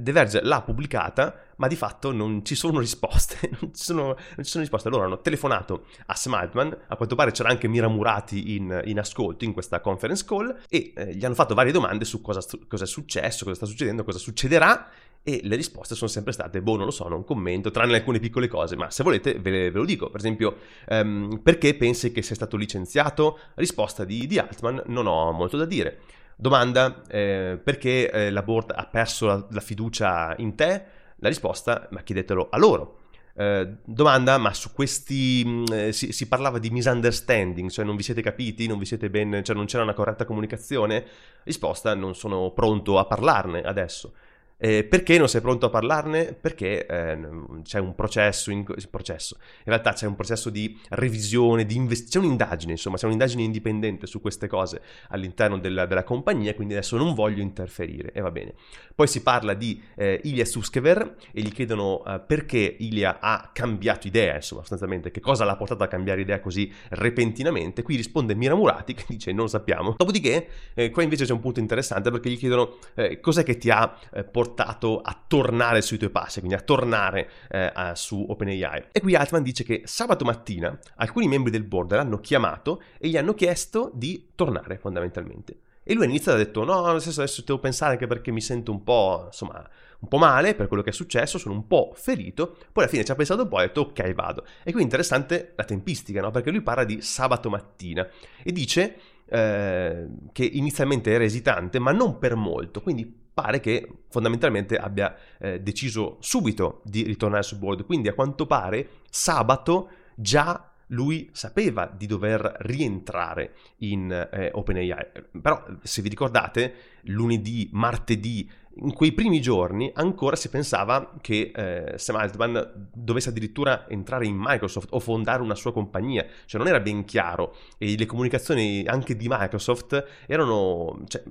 The 0.00 0.12
Verge 0.12 0.40
l'ha 0.42 0.62
pubblicata, 0.62 1.34
ma 1.56 1.66
di 1.66 1.76
fatto 1.76 2.12
non 2.12 2.44
ci 2.44 2.54
sono 2.54 2.78
risposte. 2.78 3.50
non, 3.60 3.74
ci 3.74 3.82
sono, 3.82 4.04
non, 4.04 4.44
ci 4.44 4.50
sono, 4.50 4.62
risposte. 4.62 4.88
Loro 4.88 5.04
hanno 5.04 5.20
telefonato 5.20 5.86
a 6.06 6.14
Sam 6.14 6.34
Altman, 6.34 6.76
a 6.88 6.96
quanto 6.96 7.14
pare 7.14 7.30
c'era 7.30 7.48
anche 7.48 7.68
Mira 7.68 7.88
Murati 7.88 8.54
in, 8.56 8.82
in 8.84 8.98
ascolto 8.98 9.44
in 9.44 9.52
questa 9.52 9.80
conference 9.80 10.24
call, 10.24 10.56
e 10.68 10.92
eh, 10.94 11.14
gli 11.14 11.24
hanno 11.24 11.34
fatto 11.34 11.54
varie 11.54 11.72
domande 11.72 12.04
su 12.04 12.20
cosa, 12.20 12.40
cosa 12.68 12.84
è 12.84 12.86
successo, 12.86 13.44
cosa 13.44 13.56
sta 13.56 13.66
succedendo, 13.66 14.04
cosa 14.04 14.18
succederà 14.18 14.88
e 15.22 15.40
le 15.42 15.56
risposte 15.56 15.94
sono 15.94 16.08
sempre 16.08 16.32
state, 16.32 16.62
boh, 16.62 16.76
non 16.76 16.86
lo 16.86 16.90
so, 16.90 17.06
non 17.06 17.24
commento, 17.24 17.70
tranne 17.70 17.94
alcune 17.94 18.18
piccole 18.18 18.48
cose, 18.48 18.74
ma 18.76 18.90
se 18.90 19.02
volete 19.02 19.34
ve, 19.34 19.70
ve 19.70 19.78
lo 19.78 19.84
dico. 19.84 20.08
Per 20.08 20.18
esempio, 20.18 20.56
um, 20.88 21.40
perché 21.42 21.74
pensi 21.74 22.10
che 22.10 22.22
sia 22.22 22.34
stato 22.34 22.56
licenziato? 22.56 23.38
Risposta 23.54 24.04
di, 24.04 24.26
di 24.26 24.38
Altman, 24.38 24.82
non 24.86 25.06
ho 25.06 25.30
molto 25.32 25.56
da 25.58 25.66
dire. 25.66 26.00
Domanda, 26.40 27.02
eh, 27.06 27.60
perché 27.62 28.10
eh, 28.10 28.30
la 28.30 28.42
board 28.42 28.72
ha 28.74 28.86
perso 28.86 29.26
la, 29.26 29.46
la, 29.50 29.60
fiducia 29.60 30.34
in 30.38 30.54
te? 30.54 30.84
La 31.16 31.28
risposta, 31.28 31.86
ma 31.90 32.00
chiedetelo 32.00 32.48
a 32.50 32.56
loro. 32.56 33.00
Eh, 33.34 33.76
domanda, 33.84 34.38
ma 34.38 34.54
su 34.54 34.72
questi 34.72 35.42
mh, 35.44 35.50
mm, 35.50 35.64
eh, 35.70 35.92
si, 35.92 36.12
si, 36.12 36.28
parlava 36.28 36.58
di 36.58 36.70
misunderstanding, 36.70 37.68
cioè 37.68 37.84
non 37.84 37.94
vi 37.94 38.02
siete 38.02 38.22
capiti, 38.22 38.66
non 38.66 38.78
vi 38.78 38.86
siete 38.86 39.10
ben, 39.10 39.42
cioè 39.44 39.54
non 39.54 39.66
c'era 39.66 39.82
una 39.82 39.92
corretta 39.92 40.24
comunicazione? 40.24 41.04
Risposta, 41.44 41.94
non 41.94 42.14
sono 42.14 42.52
pronto 42.52 42.98
a 42.98 43.04
parlarne 43.04 43.60
adesso. 43.60 44.14
Eh, 44.62 44.84
perché 44.84 45.16
non 45.16 45.26
sei 45.26 45.40
pronto 45.40 45.64
a 45.64 45.70
parlarne? 45.70 46.34
Perché 46.38 46.84
eh, 46.84 47.18
c'è 47.62 47.78
un 47.78 47.94
processo, 47.94 48.50
in, 48.50 48.62
processo, 48.90 49.36
in 49.40 49.64
realtà 49.64 49.94
c'è 49.94 50.06
un 50.06 50.14
processo 50.14 50.50
di 50.50 50.78
revisione, 50.90 51.64
di 51.64 51.76
invest- 51.76 52.10
c'è 52.10 52.18
un'indagine, 52.18 52.72
insomma, 52.72 52.98
c'è 52.98 53.06
un'indagine 53.06 53.42
indipendente 53.42 54.06
su 54.06 54.20
queste 54.20 54.48
cose 54.48 54.82
all'interno 55.08 55.58
della, 55.58 55.86
della, 55.86 56.04
compagnia, 56.04 56.54
quindi 56.54 56.74
adesso 56.74 56.98
non 56.98 57.14
voglio 57.14 57.40
interferire 57.40 58.12
e 58.12 58.20
va 58.20 58.30
bene. 58.30 58.52
Poi 58.94 59.06
si 59.06 59.22
parla 59.22 59.54
di 59.54 59.80
eh, 59.96 60.20
Ilya 60.24 60.44
Suskever 60.44 61.16
e 61.32 61.40
gli 61.40 61.52
chiedono 61.52 62.04
eh, 62.04 62.20
perché 62.20 62.76
Ilya 62.80 63.18
ha 63.18 63.48
cambiato 63.54 64.08
idea, 64.08 64.34
insomma, 64.34 64.60
sostanzialmente, 64.60 65.10
che 65.10 65.20
cosa 65.20 65.46
l'ha 65.46 65.56
portato 65.56 65.84
a 65.84 65.86
cambiare 65.86 66.20
idea 66.20 66.38
così 66.38 66.70
repentinamente. 66.90 67.82
Qui 67.82 67.96
risponde 67.96 68.34
Miramurati 68.34 68.92
che 68.92 69.04
dice 69.08 69.32
non 69.32 69.48
sappiamo. 69.48 69.94
Dopodiché, 69.96 70.48
eh, 70.74 70.90
qua 70.90 71.02
invece 71.02 71.24
c'è 71.24 71.32
un 71.32 71.40
punto 71.40 71.60
interessante 71.60 72.10
perché 72.10 72.28
gli 72.28 72.36
chiedono 72.36 72.76
eh, 72.94 73.20
cos'è 73.20 73.42
che 73.42 73.56
ti 73.56 73.70
ha 73.70 73.96
portato 74.30 74.48
portato 74.50 75.00
a 75.00 75.18
tornare 75.26 75.80
sui 75.80 75.96
tuoi 75.96 76.10
passi, 76.10 76.40
quindi 76.40 76.56
a 76.56 76.60
tornare 76.60 77.30
eh, 77.48 77.70
a, 77.72 77.94
su 77.94 78.24
OpenAI. 78.28 78.86
E 78.92 79.00
qui 79.00 79.14
Altman 79.14 79.42
dice 79.42 79.64
che 79.64 79.82
sabato 79.84 80.24
mattina 80.24 80.76
alcuni 80.96 81.28
membri 81.28 81.50
del 81.50 81.64
board 81.64 81.92
l'hanno 81.92 82.18
chiamato 82.18 82.82
e 82.98 83.08
gli 83.08 83.16
hanno 83.16 83.34
chiesto 83.34 83.90
di 83.94 84.30
tornare 84.34 84.78
fondamentalmente. 84.78 85.60
E 85.82 85.94
lui 85.94 86.04
all'inizio 86.04 86.32
ha 86.32 86.36
detto: 86.36 86.64
No, 86.64 86.90
nel 86.90 87.00
senso 87.00 87.22
adesso 87.22 87.42
devo 87.44 87.58
pensare 87.58 87.92
anche 87.92 88.06
perché 88.06 88.30
mi 88.30 88.40
sento 88.40 88.70
un 88.70 88.84
po', 88.84 89.24
insomma, 89.26 89.66
un 90.00 90.08
po' 90.08 90.18
male 90.18 90.54
per 90.54 90.68
quello 90.68 90.82
che 90.82 90.90
è 90.90 90.92
successo, 90.92 91.38
sono 91.38 91.54
un 91.54 91.66
po' 91.66 91.92
ferito. 91.94 92.56
Poi 92.72 92.84
alla 92.84 92.88
fine 92.88 93.04
ci 93.04 93.10
ha 93.10 93.14
pensato 93.14 93.42
un 93.42 93.48
po' 93.48 93.58
e 93.58 93.64
ha 93.64 93.66
detto: 93.66 93.80
Ok, 93.80 94.12
vado. 94.12 94.44
E 94.62 94.72
qui 94.72 94.80
è 94.80 94.84
interessante 94.84 95.54
la 95.56 95.64
tempistica, 95.64 96.20
no? 96.20 96.30
Perché 96.30 96.50
lui 96.50 96.60
parla 96.60 96.84
di 96.84 97.00
sabato 97.00 97.48
mattina 97.48 98.06
e 98.42 98.52
dice 98.52 98.96
eh, 99.26 100.06
che 100.32 100.44
inizialmente 100.44 101.10
era 101.10 101.24
esitante, 101.24 101.78
ma 101.78 101.92
non 101.92 102.18
per 102.18 102.34
molto. 102.34 102.82
Quindi 102.82 103.19
pare 103.40 103.60
che 103.60 103.88
fondamentalmente 104.08 104.76
abbia 104.76 105.16
eh, 105.38 105.60
deciso 105.60 106.16
subito 106.20 106.82
di 106.84 107.02
ritornare 107.04 107.42
sul 107.42 107.58
board. 107.58 107.84
Quindi 107.86 108.08
a 108.08 108.14
quanto 108.14 108.46
pare 108.46 108.88
sabato 109.08 109.90
già 110.14 110.70
lui 110.88 111.28
sapeva 111.32 111.86
di 111.86 112.06
dover 112.06 112.56
rientrare 112.60 113.54
in 113.78 114.10
eh, 114.10 114.50
OpenAI. 114.52 115.06
Però 115.40 115.64
se 115.82 116.02
vi 116.02 116.08
ricordate, 116.08 116.74
lunedì, 117.04 117.68
martedì 117.72 118.48
in 118.82 118.92
quei 118.92 119.12
primi 119.12 119.40
giorni 119.40 119.90
ancora 119.94 120.36
si 120.36 120.48
pensava 120.48 121.14
che 121.20 121.50
eh, 121.54 121.98
Sam 121.98 122.16
Altman 122.16 122.88
dovesse 122.92 123.30
addirittura 123.30 123.88
entrare 123.88 124.26
in 124.26 124.36
Microsoft 124.38 124.88
o 124.92 125.00
fondare 125.00 125.42
una 125.42 125.54
sua 125.54 125.72
compagnia, 125.72 126.24
cioè 126.46 126.60
non 126.60 126.68
era 126.68 126.80
ben 126.80 127.04
chiaro. 127.04 127.56
E 127.78 127.96
le 127.96 128.06
comunicazioni 128.06 128.84
anche 128.86 129.16
di 129.16 129.26
Microsoft 129.28 130.04
erano, 130.26 131.02
cioè, 131.08 131.22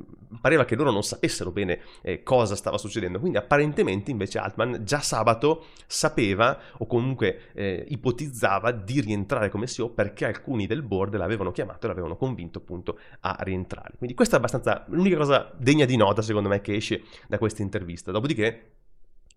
pareva 0.42 0.66
che 0.66 0.76
loro 0.76 0.92
non 0.92 1.02
sapessero 1.02 1.52
bene 1.52 1.80
eh, 2.02 2.24
cosa 2.24 2.56
stava 2.56 2.78
succedendo, 2.78 3.20
quindi 3.20 3.38
apparentemente 3.38 4.12
invece 4.12 4.38
Altman 4.38 4.82
già 4.84 5.00
sabato 5.00 5.66
sapeva 5.88 6.60
o 6.78 6.86
comunque 6.86 7.52
eh, 7.54 7.86
ipotizzava 7.88 8.72
di 8.72 9.00
rientrare 9.02 9.50
come 9.50 9.66
CEO 9.66 9.90
perché 9.90 10.26
alcuni 10.26 10.68
del 10.68 10.84
board 10.84 11.16
l'avevano 11.16 11.52
chiamato 11.52 11.86
e 11.86 11.88
l'avevano 11.90 12.16
convinto 12.18 12.60
appunto 12.60 13.00
a 13.22 13.38
rientrare. 13.40 13.94
Quindi 13.98 14.16
questa 14.16 14.36
è 14.36 14.38
abbastanza 14.38 14.86
l'unica 14.90 15.18
cosa 15.18 15.52
degna 15.60 15.86
di 15.86 15.98
nota 15.98 16.22
secondo 16.22 16.50
me 16.50 16.62
che 16.62 16.76
esce 16.76 17.04
da 17.28 17.38
questa 17.38 17.62
intervista. 17.62 18.12
Dopodiché 18.12 18.72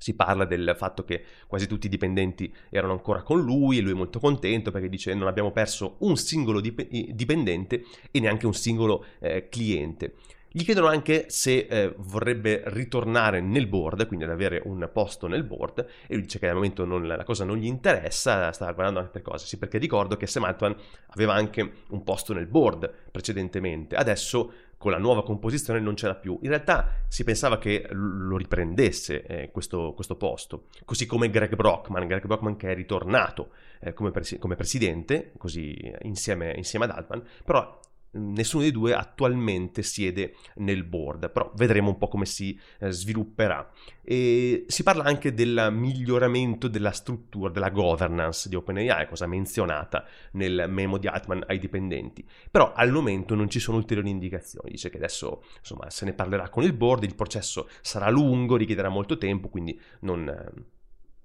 si 0.02 0.14
parla 0.14 0.44
del 0.44 0.74
fatto 0.76 1.04
che 1.04 1.22
quasi 1.46 1.68
tutti 1.68 1.86
i 1.86 1.88
dipendenti 1.88 2.52
erano 2.70 2.92
ancora 2.92 3.22
con 3.22 3.40
lui 3.40 3.78
e 3.78 3.82
lui 3.82 3.92
è 3.92 3.94
molto 3.94 4.18
contento 4.18 4.72
perché 4.72 4.88
dice 4.88 5.14
non 5.14 5.28
abbiamo 5.28 5.52
perso 5.52 5.94
un 6.00 6.16
singolo 6.16 6.60
dipendente 6.60 7.84
e 8.10 8.18
neanche 8.18 8.46
un 8.46 8.54
singolo 8.54 9.04
eh, 9.20 9.48
cliente. 9.48 10.14
Gli 10.54 10.64
chiedono 10.64 10.88
anche 10.88 11.26
se 11.30 11.66
eh, 11.66 11.94
vorrebbe 11.96 12.62
ritornare 12.66 13.40
nel 13.40 13.66
board, 13.66 14.06
quindi 14.06 14.26
ad 14.26 14.32
avere 14.32 14.60
un 14.66 14.86
posto 14.92 15.26
nel 15.26 15.44
board, 15.44 15.86
e 16.06 16.12
lui 16.12 16.24
dice 16.24 16.38
che 16.38 16.46
al 16.46 16.56
momento 16.56 16.84
non, 16.84 17.06
la 17.06 17.24
cosa 17.24 17.44
non 17.44 17.56
gli 17.56 17.64
interessa, 17.64 18.52
stava 18.52 18.72
guardando 18.72 19.00
altre 19.00 19.22
cose. 19.22 19.46
Sì, 19.46 19.56
perché 19.56 19.78
ricordo 19.78 20.18
che 20.18 20.26
Sam 20.26 20.44
Altman 20.44 20.76
aveva 21.06 21.32
anche 21.32 21.72
un 21.88 22.02
posto 22.02 22.34
nel 22.34 22.46
board 22.46 22.92
precedentemente, 23.10 23.96
adesso 23.96 24.52
con 24.82 24.90
la 24.90 24.98
nuova 24.98 25.22
composizione 25.22 25.78
non 25.78 25.94
c'era 25.94 26.16
più. 26.16 26.36
In 26.42 26.48
realtà 26.48 27.04
si 27.06 27.22
pensava 27.22 27.56
che 27.56 27.86
lo 27.92 28.36
riprendesse 28.36 29.22
eh, 29.22 29.50
questo, 29.52 29.92
questo, 29.94 30.16
posto, 30.16 30.64
così 30.84 31.06
come 31.06 31.30
Greg 31.30 31.54
Brockman, 31.54 32.04
Greg 32.08 32.26
Brockman 32.26 32.56
che 32.56 32.72
è 32.72 32.74
ritornato 32.74 33.50
eh, 33.78 33.92
come, 33.92 34.10
presi- 34.10 34.38
come, 34.38 34.56
presidente, 34.56 35.34
così 35.38 35.88
insieme, 36.00 36.52
insieme 36.56 36.86
ad 36.86 36.90
Altman, 36.90 37.22
però 37.44 37.78
nessuno 38.12 38.62
dei 38.62 38.72
due 38.72 38.94
attualmente 38.94 39.82
siede 39.82 40.34
nel 40.56 40.84
board, 40.84 41.30
però 41.30 41.50
vedremo 41.56 41.90
un 41.90 41.98
po' 41.98 42.08
come 42.08 42.26
si 42.26 42.58
eh, 42.78 42.90
svilupperà. 42.90 43.70
E 44.02 44.64
si 44.66 44.82
parla 44.82 45.04
anche 45.04 45.32
del 45.32 45.68
miglioramento 45.72 46.68
della 46.68 46.90
struttura, 46.92 47.50
della 47.50 47.70
governance 47.70 48.48
di 48.48 48.56
OpenAI, 48.56 49.06
cosa 49.08 49.26
menzionata 49.26 50.04
nel 50.32 50.66
memo 50.68 50.98
di 50.98 51.06
Altman 51.06 51.44
ai 51.46 51.58
dipendenti. 51.58 52.26
Però 52.50 52.72
al 52.72 52.90
momento 52.90 53.34
non 53.34 53.48
ci 53.48 53.60
sono 53.60 53.76
ulteriori 53.76 54.10
indicazioni, 54.10 54.70
dice 54.70 54.90
che 54.90 54.96
adesso 54.96 55.44
insomma, 55.58 55.88
se 55.90 56.04
ne 56.04 56.12
parlerà 56.12 56.48
con 56.48 56.64
il 56.64 56.72
board, 56.72 57.04
il 57.04 57.14
processo 57.14 57.68
sarà 57.80 58.10
lungo, 58.10 58.56
richiederà 58.56 58.88
molto 58.88 59.16
tempo, 59.18 59.48
quindi 59.48 59.78
non 60.00 60.30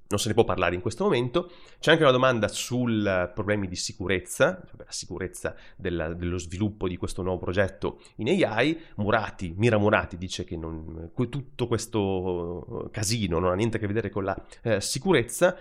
non 0.09 0.19
se 0.19 0.27
ne 0.29 0.33
può 0.33 0.43
parlare 0.43 0.75
in 0.75 0.81
questo 0.81 1.03
momento. 1.03 1.51
C'è 1.79 1.91
anche 1.91 2.03
una 2.03 2.11
domanda 2.11 2.47
sul 2.47 3.31
problemi 3.33 3.67
di 3.67 3.75
sicurezza, 3.75 4.61
la 4.77 4.85
sicurezza 4.89 5.55
della, 5.75 6.13
dello 6.13 6.37
sviluppo 6.37 6.87
di 6.87 6.97
questo 6.97 7.21
nuovo 7.21 7.39
progetto 7.39 7.99
in 8.17 8.29
AI. 8.29 8.79
Murati, 8.95 9.53
Mira 9.57 9.77
Murati 9.77 10.17
dice 10.17 10.43
che 10.43 10.55
non, 10.55 11.11
tutto 11.13 11.67
questo 11.67 12.89
casino 12.91 13.39
non 13.39 13.51
ha 13.51 13.55
niente 13.55 13.77
a 13.77 13.79
che 13.79 13.87
vedere 13.87 14.09
con 14.09 14.23
la 14.23 14.45
eh, 14.61 14.81
sicurezza. 14.81 15.55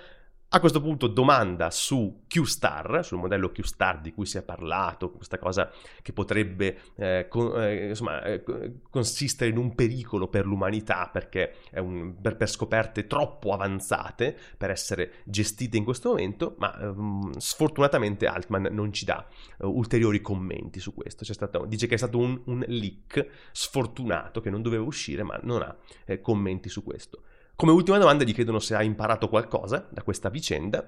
A 0.51 0.61
questo 0.61 0.81
punto 0.81 1.09
domanda 1.09 1.73
su 1.73 2.23
Q-Star, 2.29 3.05
sul 3.05 3.19
modello 3.19 3.51
Q-Star 3.51 4.01
di 4.01 4.13
cui 4.13 4.27
si 4.27 4.39
è 4.39 4.43
parlato, 4.43 5.11
questa 5.11 5.39
cosa 5.39 5.69
che 6.01 6.13
potrebbe 6.13 6.79
eh, 6.95 7.27
con, 7.29 7.61
eh, 7.61 7.89
insomma, 7.89 8.23
eh, 8.23 8.45
consistere 8.89 9.51
in 9.51 9.57
un 9.57 9.75
pericolo 9.75 10.29
per 10.29 10.47
l'umanità 10.47 11.11
perché 11.13 11.57
è 11.69 11.81
un, 11.81 12.15
per, 12.21 12.37
per, 12.37 12.49
scoperte 12.49 13.09
troppo 13.09 13.53
avanzate 13.53 14.39
per 14.57 14.71
essere 14.71 15.15
gestite 15.25 15.79
in 15.79 15.85
questo 15.85 16.11
momento, 16.11 16.55
ma 16.59 16.79
ehm, 16.79 17.37
sfortunatamente 17.39 18.27
Altman 18.27 18.69
non 18.71 18.93
ci 18.93 19.05
dà 19.05 19.27
eh, 19.59 19.67
ulteriori 19.67 20.21
commenti 20.21 20.79
su 20.79 20.95
questo. 20.95 21.25
Stato, 21.25 21.65
dice 21.67 21.89
che 21.89 21.95
è 21.95 21.99
stato 21.99 22.19
un, 22.19 22.41
un, 22.45 22.65
leak 22.69 23.51
sfortunato 23.51 24.41
che 24.41 24.51
non 24.51 24.63
doveva 24.63 24.85
uscire, 24.85 25.25
ma 25.25 25.39
non 25.43 25.63
ha 25.63 25.77
eh, 26.05 26.21
commenti 26.21 26.69
su 26.69 26.85
questo. 26.85 27.23
Come 27.57 27.73
ultima 27.73 27.97
domanda 27.97 28.23
gli 28.23 28.35
chiedono 28.35 28.59
se 28.59 28.75
ha 28.75 28.83
imparato 28.83 29.31
qualcosa 29.31 29.89
da 29.91 30.03
questa 30.03 30.29
vicenda. 30.29 30.87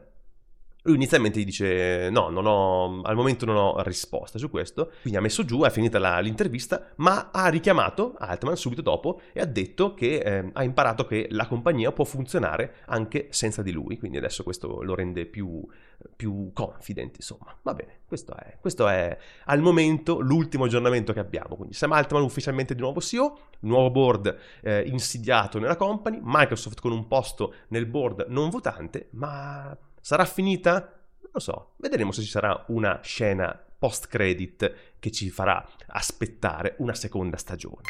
Lui 0.82 0.94
inizialmente 0.94 1.40
gli 1.40 1.44
dice 1.44 2.08
no, 2.10 2.26
ho, 2.26 3.00
al 3.02 3.16
momento 3.16 3.44
non 3.44 3.56
ho 3.56 3.82
risposta 3.82 4.38
su 4.38 4.48
questo, 4.48 4.92
quindi 5.02 5.18
ha 5.18 5.22
messo 5.22 5.44
giù, 5.44 5.62
è 5.62 5.70
finita 5.70 5.98
la, 5.98 6.20
l'intervista, 6.20 6.92
ma 6.96 7.30
ha 7.32 7.48
richiamato 7.48 8.14
Altman 8.16 8.56
subito 8.56 8.80
dopo 8.80 9.20
e 9.32 9.40
ha 9.40 9.44
detto 9.44 9.94
che 9.94 10.18
eh, 10.18 10.50
ha 10.52 10.62
imparato 10.62 11.04
che 11.06 11.26
la 11.30 11.46
compagnia 11.46 11.92
può 11.92 12.04
funzionare 12.04 12.76
anche 12.86 13.26
senza 13.30 13.62
di 13.62 13.72
lui, 13.72 13.98
quindi 13.98 14.18
adesso 14.18 14.44
questo 14.44 14.82
lo 14.82 14.94
rende 14.94 15.26
più, 15.26 15.66
più 16.14 16.52
confident, 16.52 17.16
insomma. 17.16 17.56
Va 17.62 17.74
bene, 17.74 18.00
questo 18.06 18.34
è, 18.36 18.56
questo 18.60 18.88
è 18.88 19.18
al 19.46 19.60
momento 19.60 20.20
l'ultimo 20.20 20.64
aggiornamento 20.64 21.12
che 21.12 21.20
abbiamo, 21.20 21.56
quindi 21.56 21.74
Sam 21.74 21.92
Altman 21.92 22.22
ufficialmente 22.22 22.74
di 22.74 22.80
nuovo 22.80 23.00
CEO, 23.00 23.38
nuovo 23.60 23.90
board 23.90 24.36
eh, 24.62 24.82
insidiato 24.86 25.58
nella 25.58 25.76
company, 25.76 26.20
Microsoft 26.22 26.80
con 26.80 26.92
un 26.92 27.08
posto 27.08 27.54
nel 27.68 27.86
board 27.86 28.26
non 28.28 28.48
votante, 28.48 29.08
ma 29.12 29.76
Sarà 30.08 30.24
finita? 30.24 30.72
Non 31.20 31.32
lo 31.34 31.38
so, 31.38 31.74
vedremo 31.76 32.12
se 32.12 32.22
ci 32.22 32.30
sarà 32.30 32.64
una 32.68 32.98
scena 33.02 33.52
post-credit 33.52 34.96
che 34.98 35.10
ci 35.10 35.28
farà 35.28 35.62
aspettare 35.88 36.76
una 36.78 36.94
seconda 36.94 37.36
stagione. 37.36 37.82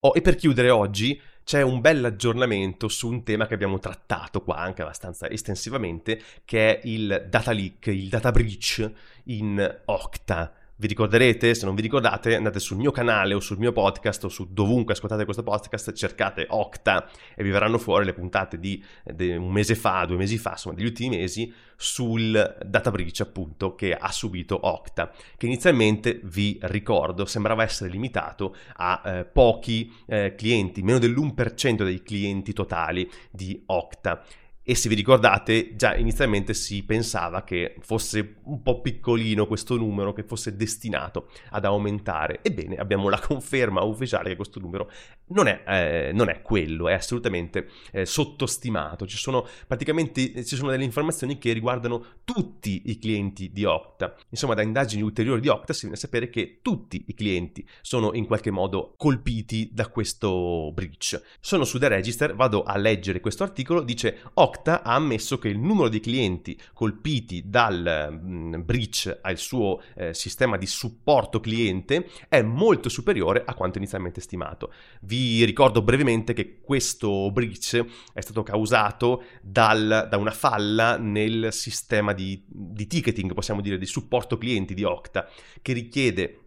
Oh, 0.00 0.10
e 0.12 0.20
per 0.20 0.34
chiudere 0.34 0.70
oggi 0.70 1.22
c'è 1.44 1.62
un 1.62 1.80
bel 1.80 2.04
aggiornamento 2.04 2.88
su 2.88 3.08
un 3.08 3.22
tema 3.22 3.46
che 3.46 3.54
abbiamo 3.54 3.78
trattato 3.78 4.42
qua 4.42 4.56
anche 4.56 4.82
abbastanza 4.82 5.30
estensivamente, 5.30 6.20
che 6.44 6.80
è 6.80 6.80
il 6.88 7.28
data 7.30 7.52
leak, 7.52 7.86
il 7.86 8.08
data 8.08 8.32
breach 8.32 8.92
in 9.26 9.82
Octa. 9.84 10.52
Vi 10.82 10.88
ricorderete? 10.88 11.54
Se 11.54 11.64
non 11.64 11.76
vi 11.76 11.82
ricordate, 11.82 12.34
andate 12.34 12.58
sul 12.58 12.76
mio 12.76 12.90
canale 12.90 13.34
o 13.34 13.38
sul 13.38 13.56
mio 13.56 13.70
podcast 13.70 14.24
o 14.24 14.28
su 14.28 14.48
dovunque 14.52 14.94
ascoltate 14.94 15.22
questo 15.22 15.44
podcast, 15.44 15.92
cercate 15.92 16.44
Octa 16.48 17.08
e 17.36 17.44
vi 17.44 17.50
verranno 17.50 17.78
fuori 17.78 18.04
le 18.04 18.12
puntate 18.12 18.58
di, 18.58 18.84
di 19.04 19.30
un 19.30 19.52
mese 19.52 19.76
fa, 19.76 20.04
due 20.06 20.16
mesi 20.16 20.38
fa, 20.38 20.50
insomma, 20.50 20.74
degli 20.74 20.86
ultimi 20.86 21.18
mesi 21.18 21.54
sul 21.76 22.56
data 22.66 22.90
breach 22.90 23.20
appunto 23.20 23.76
che 23.76 23.94
ha 23.94 24.10
subito 24.10 24.58
Octa, 24.60 25.12
che 25.36 25.46
inizialmente 25.46 26.20
vi 26.24 26.58
ricordo 26.62 27.26
sembrava 27.26 27.62
essere 27.62 27.88
limitato 27.88 28.56
a 28.74 29.02
eh, 29.04 29.24
pochi 29.24 29.88
eh, 30.06 30.34
clienti, 30.36 30.82
meno 30.82 30.98
dell'1% 30.98 31.84
dei 31.84 32.02
clienti 32.02 32.52
totali 32.52 33.08
di 33.30 33.62
Octa 33.66 34.20
e 34.64 34.76
se 34.76 34.88
vi 34.88 34.94
ricordate, 34.94 35.74
già 35.74 35.96
inizialmente 35.96 36.54
si 36.54 36.84
pensava 36.84 37.42
che 37.42 37.74
fosse 37.80 38.36
un 38.44 38.62
po' 38.62 38.80
piccolino 38.80 39.48
questo 39.48 39.76
numero, 39.76 40.12
che 40.12 40.22
fosse 40.22 40.54
destinato 40.54 41.30
ad 41.50 41.64
aumentare. 41.64 42.38
Ebbene, 42.42 42.76
abbiamo 42.76 43.08
la 43.08 43.18
conferma 43.18 43.82
ufficiale 43.82 44.30
che 44.30 44.36
questo 44.36 44.60
numero 44.60 44.88
non 45.28 45.48
è, 45.48 45.62
eh, 45.66 46.12
non 46.12 46.28
è 46.28 46.42
quello, 46.42 46.88
è 46.88 46.92
assolutamente 46.92 47.70
eh, 47.90 48.06
sottostimato. 48.06 49.04
Ci 49.04 49.16
sono 49.16 49.46
praticamente 49.66 50.44
ci 50.44 50.54
sono 50.54 50.70
delle 50.70 50.84
informazioni 50.84 51.38
che 51.38 51.52
riguardano 51.52 52.04
tutti 52.22 52.82
i 52.86 52.98
clienti 52.98 53.50
di 53.50 53.64
Octa. 53.64 54.14
Insomma, 54.28 54.54
da 54.54 54.62
indagini 54.62 55.02
ulteriori 55.02 55.40
di 55.40 55.48
Octa 55.48 55.72
si 55.72 55.80
viene 55.80 55.96
a 55.96 55.98
sapere 55.98 56.30
che 56.30 56.60
tutti 56.62 57.04
i 57.08 57.14
clienti 57.14 57.66
sono 57.80 58.12
in 58.14 58.26
qualche 58.26 58.52
modo 58.52 58.94
colpiti 58.96 59.70
da 59.72 59.88
questo 59.88 60.70
breach. 60.72 61.20
Sono 61.40 61.64
su 61.64 61.80
The 61.80 61.88
Register, 61.88 62.36
vado 62.36 62.62
a 62.62 62.76
leggere 62.76 63.18
questo 63.18 63.42
articolo, 63.42 63.82
dice 63.82 64.20
Octa 64.34 64.50
Okta 64.52 64.82
ha 64.82 64.94
ammesso 64.94 65.38
che 65.38 65.48
il 65.48 65.58
numero 65.58 65.88
di 65.88 65.98
clienti 65.98 66.58
colpiti 66.74 67.44
dal 67.46 68.18
mh, 68.22 68.56
mm, 68.56 68.60
breach 68.62 69.18
al 69.22 69.38
suo 69.38 69.80
eh, 69.94 70.12
sistema 70.12 70.58
di 70.58 70.66
supporto 70.66 71.40
cliente 71.40 72.10
è 72.28 72.42
molto 72.42 72.90
superiore 72.90 73.44
a 73.46 73.54
quanto 73.54 73.78
inizialmente 73.78 74.20
stimato. 74.20 74.72
Vi 75.00 75.42
ricordo 75.46 75.80
brevemente 75.80 76.34
che 76.34 76.58
questo 76.60 77.30
breach 77.30 77.82
è 78.12 78.20
stato 78.20 78.42
causato 78.42 79.24
dal, 79.40 80.06
da 80.10 80.16
una 80.18 80.30
falla 80.30 80.98
nel 80.98 81.48
sistema 81.52 82.12
di, 82.12 82.44
di 82.46 82.86
ticketing, 82.86 83.32
possiamo 83.32 83.62
dire, 83.62 83.78
di 83.78 83.86
supporto 83.86 84.36
clienti 84.36 84.74
di 84.74 84.84
Okta, 84.84 85.28
che 85.62 85.72
richiede 85.72 86.41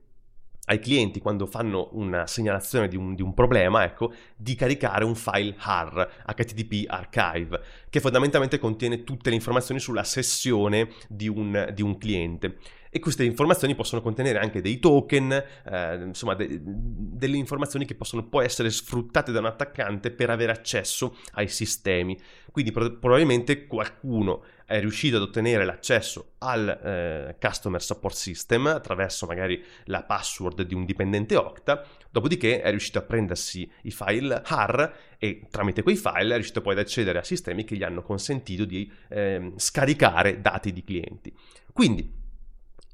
ai 0.65 0.79
clienti 0.79 1.19
quando 1.19 1.45
fanno 1.45 1.89
una 1.93 2.27
segnalazione 2.27 2.87
di 2.87 2.95
un, 2.95 3.15
di 3.15 3.21
un, 3.21 3.33
problema, 3.33 3.83
ecco, 3.83 4.13
di 4.35 4.55
caricare 4.55 5.03
un 5.03 5.15
file 5.15 5.55
HAR, 5.57 6.23
HTTP 6.25 6.85
Archive, 6.87 7.61
che 7.89 7.99
fondamentalmente 7.99 8.59
contiene 8.59 9.03
tutte 9.03 9.29
le 9.29 9.35
informazioni 9.35 9.79
sulla 9.79 10.03
sessione 10.03 10.89
di 11.07 11.27
un, 11.27 11.71
di 11.73 11.81
un 11.81 11.97
cliente 11.97 12.57
e 12.95 12.99
queste 12.99 13.25
informazioni 13.25 13.75
possono 13.75 14.01
contenere 14.01 14.39
anche 14.39 14.61
dei 14.61 14.79
token, 14.79 15.29
eh, 15.33 15.95
insomma 15.95 16.33
de- 16.33 16.61
delle 16.63 17.35
informazioni 17.35 17.83
che 17.83 17.93
possono 17.93 18.25
poi 18.25 18.45
essere 18.45 18.69
sfruttate 18.69 19.33
da 19.33 19.39
un 19.39 19.47
attaccante 19.47 20.11
per 20.11 20.29
avere 20.29 20.53
accesso 20.53 21.17
ai 21.33 21.49
sistemi. 21.49 22.17
Quindi 22.53 22.71
pro- 22.71 22.97
probabilmente 22.97 23.67
qualcuno 23.67 24.45
è 24.63 24.79
riuscito 24.79 25.17
ad 25.17 25.23
ottenere 25.23 25.65
l'accesso 25.65 26.35
al 26.37 26.69
eh, 26.69 27.35
customer 27.37 27.81
support 27.81 28.15
system 28.15 28.67
attraverso 28.67 29.25
magari 29.25 29.61
la 29.87 30.03
password 30.03 30.61
di 30.61 30.73
un 30.73 30.85
dipendente 30.85 31.35
Okta, 31.35 31.85
dopodiché 32.09 32.61
è 32.61 32.69
riuscito 32.69 32.99
a 32.99 33.01
prendersi 33.01 33.69
i 33.81 33.91
file 33.91 34.41
HAR 34.41 34.93
e 35.17 35.47
tramite 35.51 35.83
quei 35.83 35.97
file 35.97 36.31
è 36.31 36.35
riuscito 36.35 36.61
poi 36.61 36.71
ad 36.71 36.79
accedere 36.79 37.19
a 37.19 37.23
sistemi 37.23 37.65
che 37.65 37.75
gli 37.75 37.83
hanno 37.83 38.01
consentito 38.01 38.63
di 38.63 38.89
eh, 39.09 39.51
scaricare 39.57 40.39
dati 40.39 40.71
di 40.71 40.81
clienti. 40.81 41.35
Quindi 41.73 42.23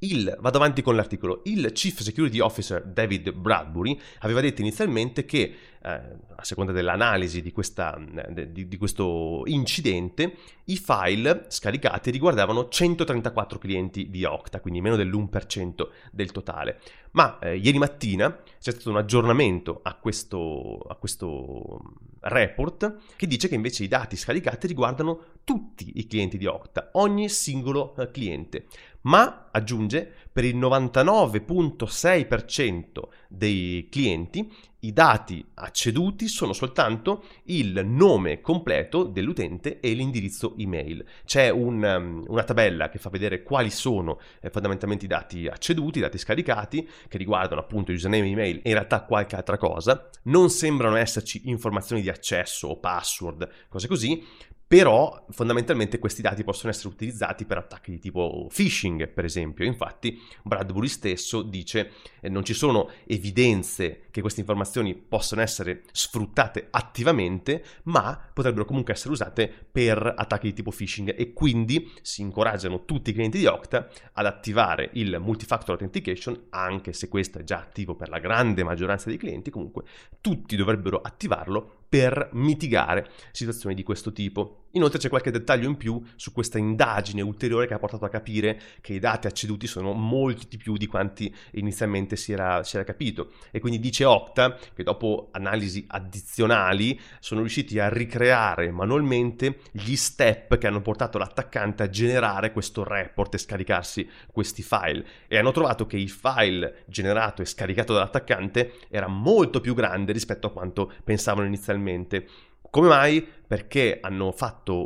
il, 0.03 0.35
vado 0.39 0.57
avanti 0.57 0.81
con 0.81 0.95
l'articolo, 0.95 1.41
il 1.45 1.71
Chief 1.73 1.99
Security 1.99 2.39
Officer 2.39 2.83
David 2.83 3.31
Bradbury 3.33 3.99
aveva 4.19 4.41
detto 4.41 4.61
inizialmente 4.61 5.25
che, 5.25 5.55
eh, 5.81 5.89
a 5.89 6.43
seconda 6.43 6.71
dell'analisi 6.71 7.41
di, 7.41 7.51
questa, 7.51 7.99
di, 8.29 8.67
di, 8.67 8.77
questo 8.77 9.43
incidente, 9.45 10.37
i 10.65 10.77
file 10.77 11.45
scaricati 11.49 12.09
riguardavano 12.09 12.67
134 12.67 13.59
clienti 13.59 14.09
di 14.09 14.23
Okta, 14.23 14.59
quindi 14.59 14.81
meno 14.81 14.95
dell'1% 14.95 15.87
del 16.11 16.31
totale. 16.31 16.79
Ma 17.11 17.37
eh, 17.39 17.57
ieri 17.57 17.77
mattina 17.77 18.41
c'è 18.59 18.71
stato 18.71 18.89
un 18.89 18.97
aggiornamento 18.97 19.81
a 19.83 19.95
questo, 19.95 20.79
a 20.87 20.95
questo 20.95 21.79
report 22.21 22.95
che 23.15 23.27
dice 23.27 23.47
che 23.47 23.55
invece 23.55 23.83
i 23.83 23.87
dati 23.87 24.15
scaricati 24.15 24.67
riguardano 24.67 25.25
tutti 25.51 25.91
i 25.95 26.07
clienti 26.07 26.37
di 26.37 26.45
Okta, 26.45 26.91
ogni 26.93 27.27
singolo 27.27 27.93
eh, 27.97 28.09
cliente. 28.09 28.67
Ma, 29.01 29.49
aggiunge, 29.51 30.09
per 30.31 30.45
il 30.45 30.55
99.6% 30.55 33.01
dei 33.27 33.89
clienti 33.91 34.49
i 34.83 34.93
dati 34.93 35.45
acceduti 35.55 36.27
sono 36.27 36.53
soltanto 36.53 37.23
il 37.45 37.85
nome 37.85 38.41
completo 38.41 39.03
dell'utente 39.03 39.79
e 39.79 39.93
l'indirizzo 39.93 40.55
email. 40.57 41.05
C'è 41.25 41.49
un, 41.49 41.83
um, 41.83 42.25
una 42.27 42.43
tabella 42.43 42.89
che 42.89 42.97
fa 42.97 43.09
vedere 43.09 43.43
quali 43.43 43.69
sono 43.69 44.19
eh, 44.39 44.49
fondamentalmente 44.49 45.05
i 45.05 45.07
dati 45.07 45.47
acceduti, 45.47 45.99
i 45.99 46.01
dati 46.01 46.17
scaricati, 46.17 46.87
che 47.07 47.17
riguardano 47.17 47.61
appunto 47.61 47.91
username 47.91 48.27
e 48.27 48.31
email 48.31 48.55
e 48.63 48.69
in 48.69 48.73
realtà 48.73 49.03
qualche 49.03 49.35
altra 49.35 49.57
cosa. 49.57 50.09
Non 50.23 50.49
sembrano 50.49 50.95
esserci 50.95 51.41
informazioni 51.45 52.01
di 52.01 52.09
accesso 52.09 52.67
o 52.67 52.79
password, 52.79 53.49
cose 53.69 53.87
così, 53.87 54.23
però 54.71 55.25
fondamentalmente 55.31 55.99
questi 55.99 56.21
dati 56.21 56.45
possono 56.45 56.71
essere 56.71 56.87
utilizzati 56.87 57.43
per 57.43 57.57
attacchi 57.57 57.91
di 57.91 57.99
tipo 57.99 58.47
phishing, 58.49 59.09
per 59.09 59.25
esempio. 59.25 59.65
Infatti 59.65 60.17
Bradbury 60.43 60.87
stesso 60.87 61.41
dice 61.41 61.91
eh, 62.21 62.29
non 62.29 62.45
ci 62.45 62.53
sono 62.53 62.89
evidenze 63.05 64.03
che 64.11 64.21
queste 64.21 64.39
informazioni 64.39 64.95
possano 64.95 65.41
essere 65.41 65.83
sfruttate 65.91 66.67
attivamente, 66.69 67.65
ma 67.83 68.17
potrebbero 68.33 68.63
comunque 68.63 68.93
essere 68.93 69.11
usate 69.11 69.53
per 69.69 70.13
attacchi 70.15 70.47
di 70.47 70.53
tipo 70.53 70.71
phishing 70.71 71.15
e 71.17 71.33
quindi 71.33 71.91
si 72.01 72.21
incoraggiano 72.21 72.85
tutti 72.85 73.09
i 73.09 73.13
clienti 73.13 73.39
di 73.39 73.47
Okta 73.47 73.89
ad 74.13 74.25
attivare 74.25 74.91
il 74.93 75.17
multifactor 75.19 75.71
authentication, 75.71 76.45
anche 76.51 76.93
se 76.93 77.09
questo 77.09 77.39
è 77.39 77.43
già 77.43 77.57
attivo 77.57 77.95
per 77.95 78.07
la 78.07 78.19
grande 78.19 78.63
maggioranza 78.63 79.09
dei 79.09 79.17
clienti, 79.17 79.49
comunque 79.49 79.83
tutti 80.21 80.55
dovrebbero 80.55 81.01
attivarlo 81.01 81.79
per 81.89 82.29
mitigare 82.31 83.09
situazioni 83.33 83.75
di 83.75 83.83
questo 83.83 84.13
tipo. 84.13 84.60
Inoltre 84.71 84.99
c'è 84.99 85.09
qualche 85.09 85.31
dettaglio 85.31 85.67
in 85.67 85.75
più 85.75 86.01
su 86.15 86.31
questa 86.31 86.57
indagine 86.57 87.21
ulteriore 87.21 87.67
che 87.67 87.73
ha 87.73 87.79
portato 87.79 88.05
a 88.05 88.09
capire 88.09 88.59
che 88.81 88.93
i 88.93 88.99
dati 88.99 89.27
acceduti 89.27 89.67
sono 89.67 89.93
molti 89.93 90.47
di 90.49 90.57
più 90.57 90.77
di 90.77 90.87
quanti 90.87 91.33
inizialmente 91.51 92.15
si 92.15 92.31
era, 92.31 92.63
si 92.63 92.75
era 92.75 92.85
capito. 92.85 93.31
E 93.51 93.59
quindi 93.59 93.79
dice 93.79 94.05
Octa 94.05 94.57
che 94.73 94.83
dopo 94.83 95.29
analisi 95.31 95.85
addizionali 95.87 96.99
sono 97.19 97.41
riusciti 97.41 97.79
a 97.79 97.89
ricreare 97.89 98.71
manualmente 98.71 99.59
gli 99.71 99.95
step 99.95 100.57
che 100.57 100.67
hanno 100.67 100.81
portato 100.81 101.17
l'attaccante 101.17 101.83
a 101.83 101.89
generare 101.89 102.51
questo 102.51 102.83
report 102.83 103.33
e 103.33 103.37
scaricarsi 103.37 104.09
questi 104.31 104.63
file. 104.63 105.05
E 105.27 105.37
hanno 105.37 105.51
trovato 105.51 105.85
che 105.85 105.97
il 105.97 106.09
file 106.09 106.83
generato 106.87 107.41
e 107.41 107.45
scaricato 107.45 107.93
dall'attaccante 107.93 108.73
era 108.89 109.07
molto 109.07 109.59
più 109.59 109.73
grande 109.73 110.13
rispetto 110.13 110.47
a 110.47 110.51
quanto 110.51 110.91
pensavano 111.03 111.47
inizialmente. 111.47 112.27
Come 112.69 112.87
mai? 112.87 113.27
Perché 113.51 113.99
hanno 114.01 114.33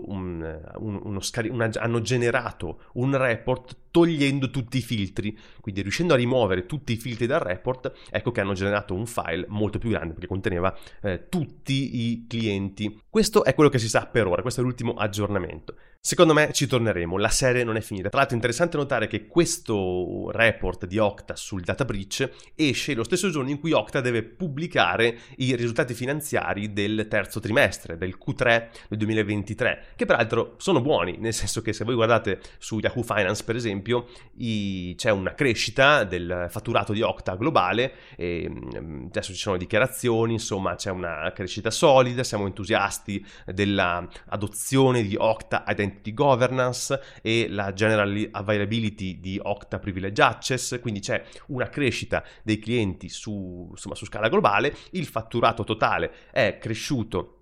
un, 0.08 0.60
un, 0.78 1.22
scari- 1.22 1.50
una, 1.50 1.70
hanno 1.76 2.02
generato 2.02 2.80
un 2.94 3.16
report 3.16 3.78
togliendo 3.96 4.50
tutti 4.50 4.80
i 4.80 4.82
filtri, 4.82 5.38
quindi 5.62 5.82
riuscendo 5.82 6.16
a 6.16 6.18
rimuovere 6.18 6.66
tutti 6.66 6.92
i 6.92 6.98
filtri 6.98 7.28
dal 7.28 7.40
report, 7.40 7.94
ecco 8.10 8.32
che 8.32 8.42
hanno 8.42 8.54
generato 8.54 8.94
un 8.94 9.06
file 9.06 9.46
molto 9.48 9.78
più 9.78 9.90
grande 9.92 10.14
perché 10.14 10.28
conteneva 10.28 10.76
eh, 11.02 11.30
tutti 11.30 12.02
i 12.02 12.26
clienti. 12.28 13.04
Questo 13.08 13.46
è 13.46 13.54
quello 13.54 13.70
che 13.70 13.80
si 13.80 13.88
sa 13.88 14.06
per 14.08 14.28
ora, 14.28 14.42
questo 14.42 14.60
è 14.60 14.64
l'ultimo 14.64 14.96
aggiornamento. 14.96 15.76
Secondo 16.02 16.34
me 16.34 16.52
ci 16.52 16.68
torneremo, 16.68 17.18
la 17.18 17.30
serie 17.30 17.64
non 17.64 17.78
è 17.78 17.82
finita. 17.82 18.10
Tra 18.10 18.18
l'altro 18.18 18.36
è 18.36 18.40
interessante 18.40 18.78
notare 18.78 19.08
che 19.08 19.28
questo 19.28 20.30
report 20.30 20.86
di 20.86 20.98
Okta 21.00 21.36
sul 21.36 21.64
data 21.64 21.86
breach 21.86 22.30
esce 22.54 22.94
lo 22.94 23.04
stesso 23.04 23.30
giorno 23.30 23.50
in 23.50 23.60
cui 23.60 23.72
Okta 23.72 24.02
deve 24.02 24.24
pubblicare 24.24 25.18
i 25.38 25.56
risultati 25.56 25.94
finanziari 25.94 26.74
del 26.74 27.08
terzo 27.10 27.40
trimestre, 27.40 27.98
del 27.98 28.18
Q3 28.24 28.55
del 28.88 28.98
2023, 28.98 29.84
che 29.96 30.06
peraltro 30.06 30.56
sono 30.58 30.82
buoni, 30.82 31.18
nel 31.18 31.34
senso 31.34 31.62
che 31.62 31.74
se 31.74 31.84
voi 31.84 31.96
guardate 31.96 32.40
su 32.58 32.80
Yahoo 32.80 33.04
Finance 33.04 33.44
per 33.44 33.56
esempio 33.56 34.08
i... 34.38 34.94
c'è 34.98 35.12
una 35.12 35.34
crescita 35.34 36.04
del 36.04 36.48
fatturato 36.50 36.94
di 36.94 37.02
Okta 37.02 37.36
globale, 37.36 37.94
e 38.16 38.48
mm, 38.50 39.06
adesso 39.08 39.34
ci 39.34 39.40
sono 39.40 39.58
dichiarazioni, 39.58 40.34
insomma 40.34 40.76
c'è 40.76 40.92
una 40.92 41.32
crescita 41.34 41.72
solida, 41.72 42.24
siamo 42.24 42.46
entusiasti 42.46 43.26
dell'adozione 43.46 45.04
di 45.04 45.16
Okta 45.18 45.64
Identity 45.68 46.14
Governance 46.14 47.00
e 47.22 47.48
la 47.50 47.74
General 47.74 48.30
Availability 48.32 49.20
di 49.20 49.40
Okta 49.42 49.80
Privilege 49.80 50.22
Access, 50.22 50.80
quindi 50.80 51.00
c'è 51.00 51.24
una 51.48 51.70
crescita 51.70 52.24
dei 52.44 52.60
clienti 52.60 53.10
su, 53.10 53.68
insomma, 53.72 53.96
su 53.96 54.06
scala 54.06 54.30
globale, 54.30 54.76
il 54.92 55.06
fatturato 55.06 55.64
totale 55.64 56.12
è 56.32 56.58
cresciuto 56.60 57.35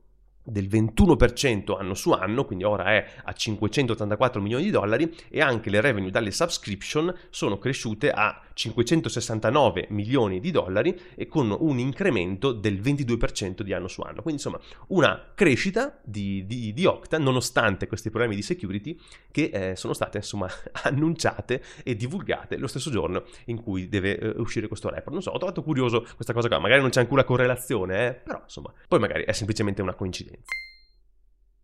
del 0.44 0.68
21% 0.68 1.78
anno 1.78 1.94
su 1.94 2.12
anno, 2.12 2.46
quindi 2.46 2.64
ora 2.64 2.94
è 2.94 3.06
a 3.24 3.34
584 3.34 4.42
milioni 4.42 4.64
di 4.64 4.72
dollari 4.72 5.14
e 5.30 5.42
anche 5.42 5.70
le 5.70 5.82
revenue 5.82 6.12
dalle 6.12 6.32
subscription 6.32 7.14
sono 7.30 7.58
cresciute 7.58 8.12
a 8.12 8.42
569 8.54 9.88
milioni 9.90 10.40
di 10.40 10.52
dollari 10.52 11.00
e 11.16 11.28
con 11.28 11.56
un 11.58 11.80
incremento 11.80 12.52
del 12.52 12.80
22% 12.80 13.62
di 13.62 13.74
anno 13.74 13.88
su 13.88 14.02
anno. 14.02 14.22
Quindi 14.22 14.42
insomma 14.42 14.60
una 14.88 15.32
crescita 15.34 16.00
di, 16.04 16.46
di, 16.46 16.74
di 16.74 16.86
Octa 16.86 17.18
nonostante 17.18 17.88
questi 17.88 18.10
problemi 18.10 18.36
di 18.36 18.42
security 18.42 18.98
che 19.32 19.50
eh, 19.54 19.76
sono 19.76 19.94
state 19.94 20.18
insomma 20.18 20.48
annunciate 20.84 21.64
e 21.84 21.96
divulgate 21.96 22.58
lo 22.58 22.68
stesso 22.68 22.92
giorno 22.92 23.24
in 23.46 23.62
cui 23.62 23.88
deve 23.88 24.18
eh, 24.18 24.34
uscire 24.38 24.68
questo 24.68 24.90
report. 24.90 25.12
Non 25.12 25.22
so, 25.22 25.32
ho 25.32 25.38
trovato 25.38 25.64
curioso 25.64 26.06
questa 26.16 26.34
cosa 26.34 26.48
qua, 26.48 26.60
magari 26.60 26.82
non 26.82 26.90
c'è 26.90 27.00
ancora 27.00 27.24
correlazione, 27.24 28.08
eh, 28.08 28.14
però 28.14 28.42
insomma, 28.44 28.72
poi 28.88 29.00
magari 29.00 29.24
è 29.24 29.32
semplicemente 29.32 29.82
una 29.82 29.94
coincidenza. 29.94 30.33
experience. 30.34 30.73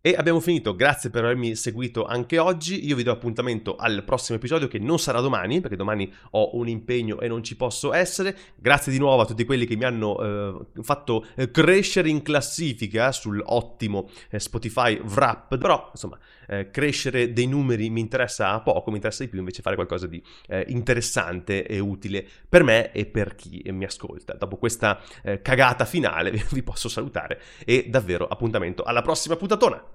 E 0.02 0.14
abbiamo 0.16 0.40
finito, 0.40 0.74
grazie 0.74 1.10
per 1.10 1.24
avermi 1.24 1.54
seguito 1.54 2.06
anche 2.06 2.38
oggi, 2.38 2.86
io 2.86 2.96
vi 2.96 3.02
do 3.02 3.12
appuntamento 3.12 3.76
al 3.76 4.02
prossimo 4.02 4.38
episodio 4.38 4.66
che 4.66 4.78
non 4.78 4.98
sarà 4.98 5.20
domani, 5.20 5.60
perché 5.60 5.76
domani 5.76 6.10
ho 6.30 6.56
un 6.56 6.68
impegno 6.68 7.20
e 7.20 7.28
non 7.28 7.44
ci 7.44 7.54
posso 7.54 7.92
essere, 7.92 8.34
grazie 8.56 8.92
di 8.92 8.98
nuovo 8.98 9.20
a 9.20 9.26
tutti 9.26 9.44
quelli 9.44 9.66
che 9.66 9.76
mi 9.76 9.84
hanno 9.84 10.64
eh, 10.78 10.82
fatto 10.82 11.26
eh, 11.34 11.50
crescere 11.50 12.08
in 12.08 12.22
classifica 12.22 13.12
sull'ottimo 13.12 14.08
eh, 14.30 14.40
Spotify 14.40 14.98
Wrap, 15.00 15.58
però 15.58 15.90
insomma 15.92 16.18
eh, 16.48 16.70
crescere 16.70 17.34
dei 17.34 17.46
numeri 17.46 17.90
mi 17.90 18.00
interessa 18.00 18.58
poco, 18.60 18.88
mi 18.88 18.96
interessa 18.96 19.22
di 19.22 19.28
più 19.28 19.38
invece 19.38 19.60
fare 19.60 19.74
qualcosa 19.74 20.06
di 20.06 20.22
eh, 20.48 20.64
interessante 20.68 21.66
e 21.66 21.78
utile 21.78 22.26
per 22.48 22.62
me 22.62 22.90
e 22.92 23.04
per 23.04 23.34
chi 23.34 23.62
mi 23.70 23.84
ascolta. 23.84 24.32
Dopo 24.32 24.56
questa 24.56 24.98
cagata 25.42 25.84
finale 25.84 26.30
vi 26.52 26.62
posso 26.62 26.88
salutare 26.88 27.38
e 27.66 27.84
davvero 27.90 28.26
appuntamento 28.26 28.82
alla 28.82 29.02
prossima 29.02 29.36
puntatona! 29.36 29.89